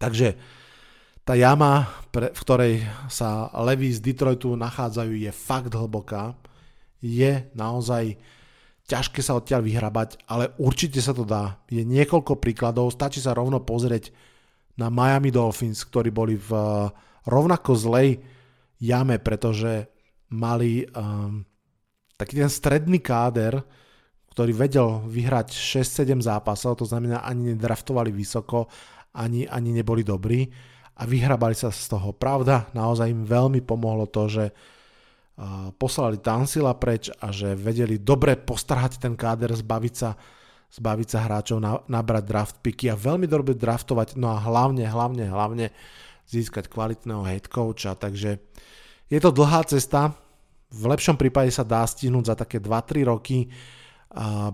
Takže 0.00 0.34
tá 1.22 1.38
jama, 1.38 1.86
pre, 2.10 2.34
v 2.34 2.40
ktorej 2.42 2.74
sa 3.06 3.52
levy 3.62 3.94
z 3.94 4.02
Detroitu 4.02 4.58
nachádzajú, 4.58 5.12
je 5.14 5.30
fakt 5.30 5.70
hlboká. 5.70 6.34
Je 6.98 7.46
naozaj 7.54 8.18
ťažké 8.90 9.22
sa 9.22 9.38
odtiaľ 9.38 9.62
vyhrabať, 9.62 10.26
ale 10.26 10.50
určite 10.58 10.98
sa 10.98 11.14
to 11.14 11.22
dá. 11.22 11.62
Je 11.70 11.86
niekoľko 11.86 12.42
príkladov, 12.42 12.90
stačí 12.90 13.22
sa 13.22 13.36
rovno 13.38 13.62
pozrieť 13.62 14.10
na 14.74 14.90
Miami 14.90 15.30
Dolphins, 15.30 15.86
ktorí 15.86 16.10
boli 16.10 16.34
v 16.34 16.50
rovnako 17.30 17.78
zlej 17.78 18.18
jame, 18.82 19.22
pretože 19.22 19.86
mali 20.34 20.82
um, 20.82 21.46
taký 22.20 22.44
ten 22.44 22.52
stredný 22.52 23.00
káder, 23.00 23.64
ktorý 24.36 24.52
vedel 24.52 25.00
vyhrať 25.08 25.56
6-7 25.56 26.20
zápasov, 26.20 26.76
to 26.76 26.84
znamená 26.84 27.24
ani 27.24 27.56
nedraftovali 27.56 28.12
vysoko, 28.12 28.68
ani, 29.16 29.48
ani 29.48 29.72
neboli 29.72 30.04
dobrí 30.04 30.44
a 31.00 31.08
vyhrabali 31.08 31.56
sa 31.56 31.72
z 31.72 31.96
toho. 31.96 32.12
Pravda, 32.12 32.68
naozaj 32.76 33.08
im 33.08 33.24
veľmi 33.24 33.64
pomohlo 33.64 34.04
to, 34.04 34.28
že 34.28 34.44
poslali 35.80 36.20
Tansila 36.20 36.76
preč 36.76 37.08
a 37.08 37.32
že 37.32 37.56
vedeli 37.56 37.96
dobre 37.96 38.36
postarhať 38.36 39.00
ten 39.00 39.16
káder, 39.16 39.56
zbaviť 39.56 39.94
sa, 39.96 40.12
zbaviť 40.76 41.08
sa 41.08 41.18
hráčov, 41.24 41.58
na, 41.58 41.80
nabrať 41.88 42.24
draft 42.28 42.56
picky 42.60 42.92
a 42.92 43.00
veľmi 43.00 43.24
dobre 43.24 43.56
draftovať, 43.56 44.20
no 44.20 44.36
a 44.36 44.38
hlavne, 44.38 44.84
hlavne, 44.84 45.24
hlavne 45.32 45.72
získať 46.28 46.68
kvalitného 46.68 47.24
head 47.24 47.48
coacha, 47.48 47.96
takže 47.96 48.36
je 49.08 49.18
to 49.18 49.32
dlhá 49.32 49.64
cesta, 49.66 50.14
v 50.70 50.82
lepšom 50.86 51.18
prípade 51.18 51.50
sa 51.50 51.66
dá 51.66 51.82
stihnúť 51.82 52.30
za 52.30 52.34
také 52.38 52.62
2-3 52.62 53.10
roky 53.10 53.50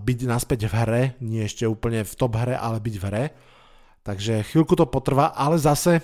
byť 0.01 0.19
naspäť 0.25 0.69
v 0.69 0.73
hre, 0.73 1.03
nie 1.21 1.41
ešte 1.41 1.65
úplne 1.65 2.05
v 2.05 2.13
top 2.13 2.37
hre, 2.37 2.53
ale 2.53 2.77
byť 2.77 2.95
v 2.97 3.05
hre. 3.09 3.23
Takže 4.05 4.45
chvíľku 4.49 4.77
to 4.77 4.85
potrvá, 4.85 5.33
ale 5.33 5.57
zase 5.57 6.01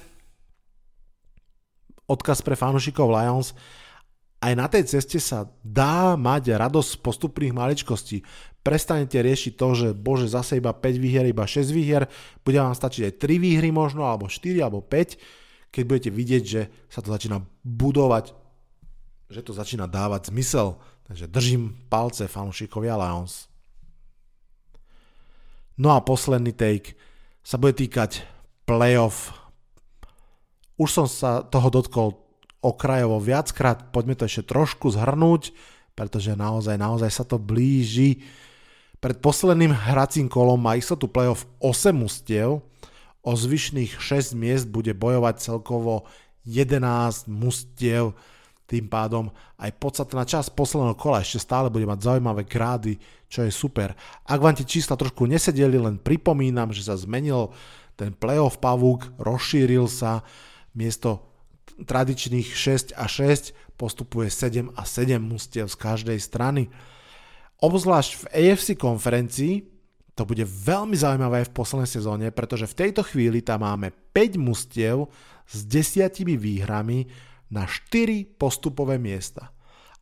odkaz 2.10 2.42
pre 2.42 2.58
fanúšikov 2.58 3.10
Lions, 3.14 3.54
aj 4.44 4.54
na 4.60 4.68
tej 4.68 4.84
ceste 4.84 5.24
sa 5.24 5.48
dá 5.64 6.20
mať 6.20 6.60
radosť 6.60 6.90
z 6.94 7.00
postupných 7.00 7.56
maličkostí. 7.56 8.28
Prestanete 8.60 9.24
riešiť 9.24 9.56
to, 9.56 9.68
že 9.72 9.88
bože 9.96 10.28
zase 10.28 10.60
iba 10.60 10.76
5 10.76 11.00
výhier, 11.00 11.24
iba 11.32 11.48
6 11.48 11.72
výhier, 11.72 12.12
bude 12.44 12.60
vám 12.60 12.76
stačiť 12.76 13.08
aj 13.08 13.14
3 13.24 13.40
výhry 13.40 13.72
možno, 13.72 14.04
alebo 14.04 14.28
4, 14.28 14.60
alebo 14.60 14.84
5, 14.84 15.72
keď 15.72 15.84
budete 15.88 16.10
vidieť, 16.12 16.44
že 16.44 16.62
sa 16.92 17.00
to 17.00 17.16
začína 17.16 17.40
budovať 17.64 18.43
že 19.34 19.42
to 19.42 19.58
začína 19.58 19.90
dávať 19.90 20.30
zmysel. 20.30 20.78
Takže 21.10 21.26
držím 21.28 21.76
palce 21.90 22.30
fanúšikovia 22.30 22.96
Lions. 22.96 23.50
No 25.76 25.98
a 25.98 26.06
posledný 26.06 26.54
take 26.54 26.94
sa 27.42 27.58
bude 27.58 27.74
týkať 27.74 28.24
playoff. 28.70 29.34
Už 30.78 30.90
som 30.94 31.08
sa 31.10 31.42
toho 31.42 31.74
dotkol 31.74 32.16
okrajovo 32.64 33.20
viackrát, 33.20 33.92
poďme 33.92 34.16
to 34.16 34.30
ešte 34.30 34.54
trošku 34.54 34.94
zhrnúť, 34.94 35.52
pretože 35.98 36.38
naozaj, 36.38 36.80
naozaj 36.80 37.12
sa 37.12 37.26
to 37.28 37.36
blíži. 37.36 38.24
Pred 39.04 39.20
posledným 39.20 39.76
hracím 39.76 40.32
kolom 40.32 40.62
má 40.62 40.80
istotu 40.80 41.12
playoff 41.12 41.44
8 41.60 41.92
mustiev, 41.92 42.64
o 43.24 43.32
zvyšných 43.36 44.00
6 44.00 44.36
miest 44.40 44.72
bude 44.72 44.96
bojovať 44.96 45.36
celkovo 45.44 46.08
11 46.48 47.28
mustiev 47.28 48.16
tým 48.74 48.90
pádom 48.90 49.30
aj 49.62 49.70
podstatná 49.78 50.26
časť 50.26 50.58
posledného 50.58 50.98
kola 50.98 51.22
ešte 51.22 51.46
stále 51.46 51.70
bude 51.70 51.86
mať 51.86 52.10
zaujímavé 52.10 52.50
krády, 52.50 52.98
čo 53.30 53.46
je 53.46 53.54
super. 53.54 53.94
Ak 54.26 54.42
vám 54.42 54.58
tie 54.58 54.66
čísla 54.66 54.98
trošku 54.98 55.30
nesedeli, 55.30 55.78
len 55.78 56.02
pripomínam, 56.02 56.74
že 56.74 56.90
sa 56.90 56.98
zmenil 56.98 57.54
ten 57.94 58.10
playoff 58.18 58.58
pavúk, 58.58 59.14
rozšíril 59.22 59.86
sa, 59.86 60.26
miesto 60.74 61.30
tradičných 61.86 62.50
6 62.50 62.98
a 62.98 63.06
6 63.06 63.78
postupuje 63.78 64.34
7 64.34 64.74
a 64.74 64.82
7 64.82 65.22
mustiev 65.22 65.70
z 65.70 65.78
každej 65.78 66.18
strany. 66.18 66.74
Obzvlášť 67.62 68.12
v 68.18 68.24
AFC 68.34 68.68
konferencii 68.74 69.70
to 70.14 70.26
bude 70.30 70.46
veľmi 70.46 70.94
zaujímavé 70.94 71.46
v 71.50 71.56
poslednej 71.58 71.90
sezóne, 71.90 72.28
pretože 72.30 72.70
v 72.70 72.78
tejto 72.86 73.02
chvíli 73.02 73.42
tam 73.42 73.66
máme 73.66 73.90
5 74.14 74.38
mustiev 74.38 75.10
s 75.50 75.66
10 75.66 76.10
výhrami 76.38 77.10
na 77.54 77.70
4 77.70 78.26
postupové 78.42 78.98
miesta. 78.98 79.54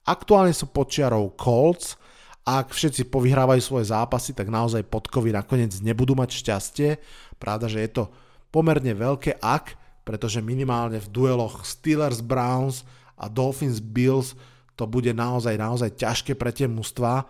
Aktuálne 0.08 0.56
sú 0.56 0.72
pod 0.72 0.88
čiarou 0.88 1.36
Colts 1.36 2.00
ak 2.42 2.74
všetci 2.74 3.14
povyhrávajú 3.14 3.62
svoje 3.62 3.94
zápasy, 3.94 4.34
tak 4.34 4.50
naozaj 4.50 4.90
podkovy 4.90 5.30
nakoniec 5.30 5.78
nebudú 5.78 6.18
mať 6.18 6.42
šťastie. 6.42 6.90
Pravda, 7.38 7.70
že 7.70 7.86
je 7.86 7.90
to 8.02 8.04
pomerne 8.50 8.98
veľké 8.98 9.38
ak, 9.38 9.78
pretože 10.02 10.42
minimálne 10.42 10.98
v 10.98 11.12
dueloch 11.14 11.62
Steelers 11.62 12.26
Browns 12.26 12.82
a 13.14 13.30
Dolphins 13.30 13.78
Bills 13.78 14.34
to 14.74 14.90
bude 14.90 15.14
naozaj, 15.14 15.54
naozaj 15.54 15.94
ťažké 15.94 16.34
pre 16.34 16.50
tie 16.50 16.66
mužstva, 16.66 17.30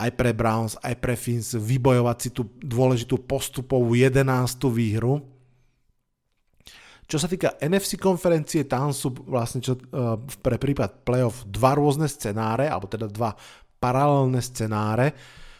aj 0.00 0.10
pre 0.16 0.32
Browns, 0.32 0.80
aj 0.80 0.96
pre 0.96 1.14
Fins 1.20 1.52
vybojovať 1.52 2.16
si 2.18 2.28
tú 2.32 2.48
dôležitú 2.64 3.20
postupovú 3.28 3.92
11. 3.92 4.24
výhru. 4.72 5.20
Čo 7.04 7.20
sa 7.20 7.28
týka 7.28 7.60
NFC 7.60 8.00
konferencie, 8.00 8.64
tam 8.64 8.88
sú 8.90 9.12
vlastne 9.28 9.60
čo, 9.60 9.76
uh, 9.76 10.16
pre 10.40 10.56
prípad 10.56 11.04
playoff 11.04 11.44
dva 11.44 11.76
rôzne 11.76 12.08
scenáre, 12.08 12.64
alebo 12.64 12.88
teda 12.88 13.06
dva 13.12 13.36
paralelné 13.76 14.40
scenáre. 14.40 15.12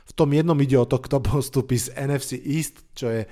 V 0.09 0.13
tom 0.17 0.33
jednom 0.33 0.57
ide 0.57 0.81
o 0.81 0.89
to, 0.89 0.97
kto 1.01 1.21
postupí 1.21 1.77
z 1.77 1.93
NFC 1.97 2.41
East, 2.41 2.85
čo 2.97 3.13
je 3.13 3.23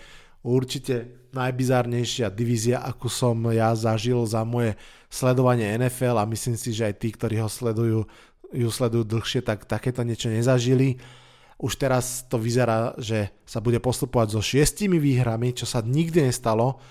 určite 0.44 1.24
najbizárnejšia 1.32 2.28
divízia, 2.28 2.84
akú 2.84 3.08
som 3.08 3.38
ja 3.48 3.72
zažil 3.72 4.20
za 4.28 4.44
moje 4.44 4.76
sledovanie 5.08 5.80
NFL 5.80 6.20
a 6.20 6.28
myslím 6.28 6.56
si, 6.60 6.76
že 6.76 6.92
aj 6.92 6.94
tí, 7.00 7.08
ktorí 7.14 7.40
ho 7.40 7.48
sledujú, 7.48 8.04
ju 8.52 8.68
sledujú 8.68 9.04
dlhšie, 9.08 9.40
tak 9.40 9.64
takéto 9.64 10.04
niečo 10.04 10.28
nezažili. 10.28 11.00
Už 11.56 11.78
teraz 11.78 12.26
to 12.28 12.36
vyzerá, 12.36 12.92
že 13.00 13.32
sa 13.48 13.62
bude 13.62 13.80
postupovať 13.80 14.28
so 14.34 14.40
šiestimi 14.44 14.98
výhrami, 15.00 15.56
čo 15.56 15.64
sa 15.64 15.80
nikdy 15.80 16.28
nestalo. 16.28 16.82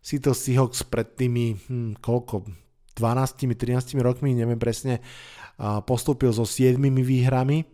Seattle 0.00 0.36
Seahawks 0.36 0.84
pred 0.88 1.12
tými, 1.16 1.56
hm, 1.56 2.00
koľko, 2.00 2.48
12-13 2.96 4.00
rokmi, 4.04 4.36
neviem 4.36 4.60
presne, 4.60 5.00
postúpil 5.88 6.32
so 6.32 6.44
7 6.44 6.76
výhrami 7.00 7.64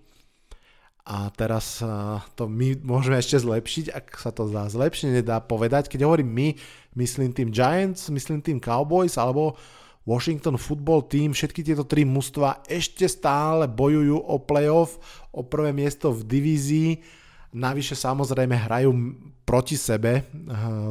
a 1.07 1.31
teraz 1.31 1.79
to 2.35 2.51
my 2.51 2.83
môžeme 2.83 3.23
ešte 3.23 3.39
zlepšiť, 3.39 3.95
ak 3.95 4.07
sa 4.19 4.35
to 4.35 4.51
dá 4.51 4.67
zlepšie, 4.67 5.15
nedá 5.15 5.39
povedať. 5.39 5.87
Keď 5.87 6.03
hovorím 6.03 6.31
my, 6.35 6.49
myslím 6.99 7.31
tým 7.31 7.55
Giants, 7.55 8.11
myslím 8.11 8.43
tým 8.43 8.59
Cowboys 8.59 9.15
alebo 9.15 9.55
Washington 10.03 10.59
Football 10.59 11.07
Team, 11.07 11.31
všetky 11.31 11.63
tieto 11.63 11.87
tri 11.87 12.03
mužstva 12.03 12.67
ešte 12.67 13.07
stále 13.07 13.71
bojujú 13.71 14.19
o 14.19 14.37
playoff, 14.43 14.99
o 15.31 15.47
prvé 15.47 15.71
miesto 15.71 16.11
v 16.11 16.27
divízii. 16.27 16.91
Navyše 17.57 17.97
samozrejme 17.97 18.53
hrajú 18.69 18.93
proti 19.49 19.81
sebe, 19.81 20.29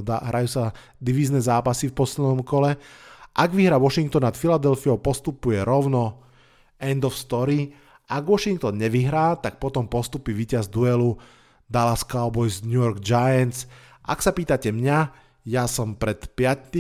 hrajú 0.10 0.49
sa 0.49 0.63
divízne 0.97 1.38
zápasy 1.38 1.93
v 1.93 1.97
poslednom 2.01 2.41
kole. 2.41 2.73
Ak 3.38 3.54
vyhra 3.54 3.78
Washington 3.78 4.25
nad 4.25 4.34
Philadelphia, 4.34 4.97
postupuje 4.97 5.62
rovno, 5.62 6.25
end 6.82 7.06
of 7.06 7.13
story. 7.13 7.69
Ak 8.10 8.25
Washington 8.25 8.82
nevyhrá, 8.82 9.38
tak 9.38 9.62
potom 9.62 9.86
postupí 9.86 10.34
víťaz 10.34 10.65
duelu 10.65 11.21
Dallas 11.69 12.01
Cowboys 12.01 12.65
New 12.65 12.82
York 12.82 12.97
Giants. 12.97 13.69
Ak 14.01 14.25
sa 14.25 14.34
pýtate 14.34 14.73
mňa, 14.73 15.13
ja 15.45 15.69
som 15.69 15.93
pred 15.93 16.17
5 16.34 16.73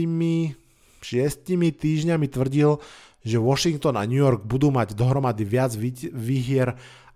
6 1.05 1.53
týždňami 1.77 2.25
tvrdil, 2.25 2.81
že 3.21 3.37
Washington 3.37 3.97
a 3.97 4.05
New 4.05 4.21
York 4.21 4.41
budú 4.45 4.73
mať 4.73 4.97
dohromady 4.97 5.45
viac 5.45 5.73
výhier 6.13 6.73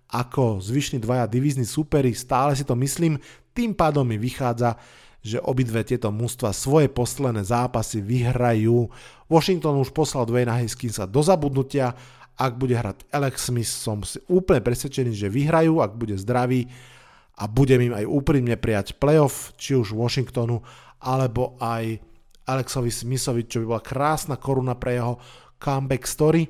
ako 0.09 0.57
zvyšní 0.57 0.97
dvaja 0.99 1.29
divízni 1.29 1.65
superi, 1.65 2.17
stále 2.17 2.57
si 2.57 2.65
to 2.65 2.73
myslím, 2.73 3.21
tým 3.53 3.77
pádom 3.77 4.05
mi 4.05 4.17
vychádza, 4.17 4.75
že 5.19 5.37
obidve 5.43 5.83
tieto 5.83 6.09
mužstva 6.09 6.55
svoje 6.55 6.87
posledné 6.87 7.43
zápasy 7.43 7.99
vyhrajú. 7.99 8.87
Washington 9.27 9.77
už 9.83 9.91
poslal 9.91 10.25
Dwayne 10.25 10.55
Haskinsa 10.55 11.05
do 11.05 11.19
zabudnutia 11.19 11.93
ak 12.39 12.55
bude 12.55 12.71
hrať 12.71 13.03
Alex 13.11 13.51
Smith, 13.51 13.67
som 13.67 13.99
si 14.07 14.15
úplne 14.31 14.63
presvedčený, 14.63 15.11
že 15.11 15.27
vyhrajú, 15.27 15.83
ak 15.83 15.91
bude 15.99 16.15
zdravý 16.15 16.71
a 17.35 17.51
budem 17.51 17.91
im 17.91 17.93
aj 17.99 18.07
úprimne 18.07 18.55
prijať 18.55 18.95
playoff, 18.95 19.51
či 19.59 19.75
už 19.75 19.91
Washingtonu, 19.91 20.63
alebo 21.03 21.59
aj 21.59 21.99
Alexovi 22.47 22.87
Smithovi, 22.95 23.43
čo 23.43 23.59
by 23.59 23.65
bola 23.75 23.83
krásna 23.83 24.39
koruna 24.39 24.79
pre 24.79 24.95
jeho 24.95 25.19
comeback 25.59 26.07
story. 26.07 26.47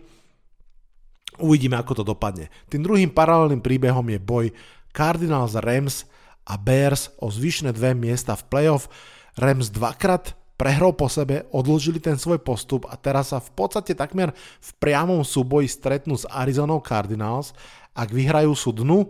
Uvidíme, 1.39 1.79
ako 1.79 1.99
to 1.99 2.03
dopadne. 2.03 2.51
Tým 2.67 2.83
druhým 2.83 3.11
paralelným 3.11 3.63
príbehom 3.63 4.03
je 4.11 4.19
boj 4.19 4.45
Cardinals 4.91 5.55
Rams 5.55 6.05
a 6.43 6.59
Bears 6.59 7.13
o 7.19 7.31
zvyšné 7.31 7.71
dve 7.71 7.95
miesta 7.95 8.35
v 8.35 8.43
playoff. 8.51 8.91
Rams 9.39 9.71
dvakrát 9.71 10.35
prehrou 10.59 10.91
po 10.91 11.07
sebe, 11.07 11.47
odložili 11.55 12.03
ten 12.03 12.19
svoj 12.19 12.43
postup 12.43 12.83
a 12.91 12.99
teraz 12.99 13.31
sa 13.31 13.39
v 13.39 13.47
podstate 13.55 13.95
takmer 13.95 14.35
v 14.59 14.71
priamom 14.83 15.23
súboji 15.23 15.71
stretnú 15.71 16.19
s 16.19 16.27
Arizonou 16.27 16.83
Cardinals. 16.83 17.55
Ak 17.95 18.11
vyhrajú 18.11 18.51
sú 18.59 18.75
dnu, 18.75 19.07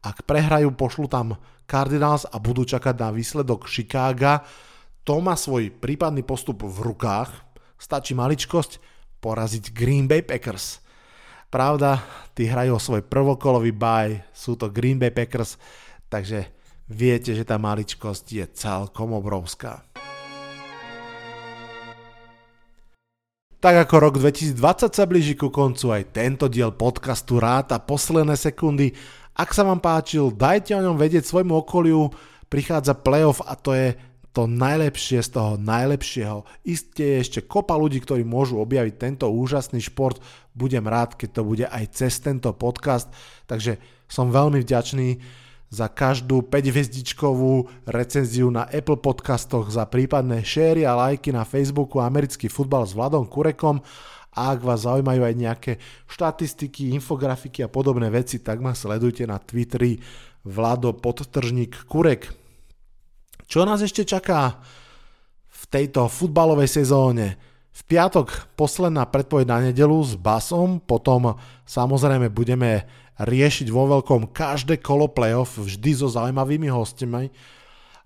ak 0.00 0.24
prehrajú 0.24 0.72
pošlu 0.72 1.04
tam 1.04 1.36
Cardinals 1.68 2.24
a 2.24 2.40
budú 2.40 2.64
čakať 2.64 2.94
na 2.96 3.12
výsledok 3.12 3.68
Chicaga. 3.68 4.46
To 5.04 5.20
má 5.20 5.36
svoj 5.36 5.68
prípadný 5.68 6.24
postup 6.24 6.64
v 6.64 6.78
rukách. 6.80 7.28
Stačí 7.76 8.16
maličkosť 8.16 8.80
poraziť 9.20 9.74
Green 9.76 10.08
Bay 10.08 10.24
Packers. 10.24 10.85
Pravda, 11.46 12.02
tí 12.34 12.50
hrajú 12.50 12.74
o 12.74 12.82
svoj 12.82 13.06
prvokolový 13.06 13.70
baj, 13.70 14.18
sú 14.34 14.58
to 14.58 14.66
Green 14.66 14.98
Bay 14.98 15.14
Packers, 15.14 15.54
takže 16.10 16.50
viete, 16.90 17.38
že 17.38 17.46
tá 17.46 17.54
maličkosť 17.54 18.26
je 18.26 18.44
celkom 18.50 19.14
obrovská. 19.14 19.86
Tak 23.62 23.88
ako 23.88 23.94
rok 23.98 24.14
2020 24.18 24.58
sa 24.90 25.04
blíži 25.06 25.38
ku 25.38 25.48
koncu, 25.54 25.94
aj 25.94 26.14
tento 26.14 26.50
diel 26.50 26.74
podcastu 26.74 27.38
Ráta 27.38 27.78
posledné 27.78 28.34
sekundy. 28.34 28.90
Ak 29.38 29.54
sa 29.54 29.62
vám 29.62 29.78
páčil, 29.78 30.34
dajte 30.34 30.74
o 30.74 30.82
ňom 30.82 30.98
vedieť 30.98 31.24
svojmu 31.24 31.62
okoliu. 31.62 32.10
Prichádza 32.50 32.94
playoff 32.94 33.42
a 33.42 33.54
to 33.54 33.70
je 33.74 33.94
to 34.36 34.44
najlepšie 34.44 35.24
z 35.24 35.32
toho 35.32 35.56
najlepšieho. 35.56 36.44
Isté 36.68 37.16
je 37.16 37.22
ešte 37.24 37.40
kopa 37.48 37.72
ľudí, 37.72 38.04
ktorí 38.04 38.20
môžu 38.20 38.60
objaviť 38.60 38.94
tento 39.00 39.32
úžasný 39.32 39.80
šport. 39.80 40.20
Budem 40.56 40.88
rád, 40.88 41.20
keď 41.20 41.28
to 41.36 41.42
bude 41.44 41.66
aj 41.68 41.84
cez 41.92 42.16
tento 42.16 42.48
podcast. 42.56 43.12
Takže 43.44 43.76
som 44.08 44.32
veľmi 44.32 44.64
vďačný 44.64 45.20
za 45.68 45.92
každú 45.92 46.46
5-hviezdičkovú 46.46 47.84
recenziu 47.90 48.48
na 48.48 48.64
Apple 48.70 49.02
podcastoch, 49.02 49.68
za 49.68 49.84
prípadné 49.84 50.40
share 50.46 50.88
a 50.88 50.96
lajky 50.96 51.34
na 51.34 51.44
Facebooku 51.44 52.00
Americký 52.00 52.48
futbal 52.48 52.86
s 52.88 52.96
Vladom 52.96 53.26
Kurekom 53.28 53.82
a 54.36 54.52
ak 54.52 54.60
vás 54.62 54.84
zaujímajú 54.84 55.22
aj 55.26 55.34
nejaké 55.34 55.72
štatistiky, 56.06 56.92
infografiky 56.92 57.64
a 57.64 57.72
podobné 57.72 58.12
veci, 58.12 58.38
tak 58.44 58.60
ma 58.60 58.76
sledujte 58.76 59.24
na 59.24 59.40
Twitteri 59.40 59.98
Vlado 60.46 60.94
podtržník 60.94 61.88
Kurek. 61.90 62.30
Čo 63.48 63.66
nás 63.66 63.82
ešte 63.82 64.06
čaká 64.06 64.60
v 65.50 65.62
tejto 65.66 66.06
futbalovej 66.06 66.68
sezóne? 66.70 67.55
V 67.76 67.82
piatok 67.84 68.56
posledná 68.56 69.04
predpoveď 69.04 69.46
na 69.52 69.58
nedelu 69.68 70.00
s 70.00 70.16
Basom, 70.16 70.80
potom 70.80 71.36
samozrejme 71.68 72.32
budeme 72.32 72.88
riešiť 73.20 73.68
vo 73.68 73.84
veľkom 73.92 74.32
každé 74.32 74.80
kolo 74.80 75.12
playoff, 75.12 75.60
vždy 75.60 75.92
so 75.92 76.08
zaujímavými 76.08 76.72
hostiami. 76.72 77.28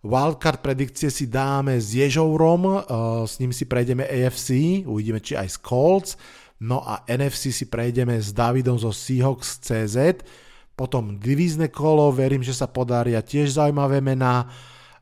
Wildcard 0.02 0.58
predikcie 0.58 1.06
si 1.06 1.30
dáme 1.30 1.78
s 1.78 1.94
Ježourom, 1.94 2.62
uh, 2.66 2.82
s 3.22 3.38
ním 3.38 3.54
si 3.54 3.62
prejdeme 3.62 4.10
AFC, 4.10 4.82
uvidíme 4.90 5.22
či 5.22 5.38
aj 5.38 5.48
s 5.54 5.56
Colts, 5.62 6.10
no 6.58 6.82
a 6.82 7.06
NFC 7.06 7.54
si 7.54 7.70
prejdeme 7.70 8.18
s 8.18 8.34
Davidom 8.34 8.74
zo 8.74 8.90
Seahawks 8.90 9.62
CZ, 9.62 10.26
potom 10.74 11.20
divízne 11.20 11.70
kolo, 11.70 12.10
verím, 12.10 12.42
že 12.42 12.58
sa 12.58 12.66
podaria 12.66 13.22
tiež 13.22 13.54
zaujímavé 13.54 14.02
mená, 14.02 14.50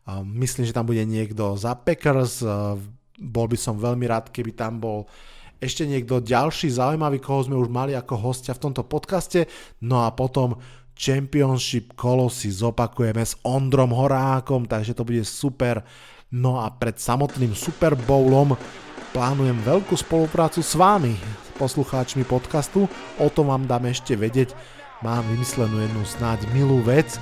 uh, 0.04 0.20
myslím, 0.28 0.68
že 0.68 0.76
tam 0.76 0.84
bude 0.84 1.00
niekto 1.08 1.56
za 1.56 1.72
Packers, 1.72 2.44
uh, 2.44 2.76
bol 3.18 3.50
by 3.50 3.58
som 3.58 3.76
veľmi 3.76 4.06
rád, 4.06 4.30
keby 4.30 4.54
tam 4.54 4.78
bol 4.78 5.10
ešte 5.58 5.82
niekto 5.82 6.22
ďalší 6.22 6.70
zaujímavý, 6.70 7.18
koho 7.18 7.50
sme 7.50 7.58
už 7.58 7.66
mali 7.66 7.92
ako 7.98 8.14
hostia 8.14 8.54
v 8.54 8.70
tomto 8.70 8.86
podcaste. 8.86 9.50
No 9.82 10.06
a 10.06 10.14
potom 10.14 10.54
Championship 10.94 11.98
kolo 11.98 12.30
si 12.30 12.50
zopakujeme 12.50 13.22
s 13.22 13.34
Ondrom 13.42 13.90
Horákom, 13.90 14.70
takže 14.70 14.94
to 14.94 15.02
bude 15.02 15.22
super. 15.26 15.82
No 16.30 16.62
a 16.62 16.70
pred 16.70 16.98
samotným 16.98 17.54
Super 17.58 17.98
Bowlom 17.98 18.54
plánujem 19.10 19.58
veľkú 19.66 19.98
spoluprácu 19.98 20.62
s 20.62 20.78
vámi, 20.78 21.18
poslucháčmi 21.58 22.22
podcastu. 22.22 22.86
O 23.18 23.26
tom 23.30 23.50
vám 23.50 23.66
dám 23.66 23.90
ešte 23.90 24.14
vedieť. 24.14 24.54
Mám 25.02 25.26
vymyslenú 25.30 25.78
jednu 25.78 26.02
snáď 26.06 26.46
milú 26.54 26.82
vec. 26.82 27.18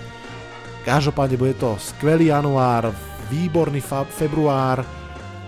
Každopádne 0.88 1.36
bude 1.36 1.54
to 1.56 1.76
skvelý 1.76 2.32
január, 2.32 2.92
výborný 3.28 3.84
február, 4.12 4.80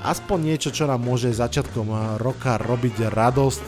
aspoň 0.03 0.39
niečo, 0.55 0.71
čo 0.71 0.87
nám 0.87 1.03
môže 1.03 1.33
začiatkom 1.33 2.19
roka 2.23 2.59
robiť 2.61 3.11
radosť. 3.11 3.67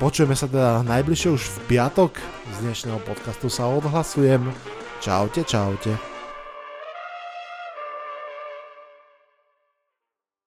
Počujeme 0.00 0.32
sa 0.32 0.48
teda 0.48 0.80
najbližšie 0.84 1.28
už 1.28 1.42
v 1.44 1.58
piatok. 1.76 2.16
Z 2.56 2.56
dnešného 2.64 3.00
podcastu 3.04 3.52
sa 3.52 3.68
odhlasujem. 3.68 4.48
Čaute, 5.04 5.44
čaute. 5.44 6.19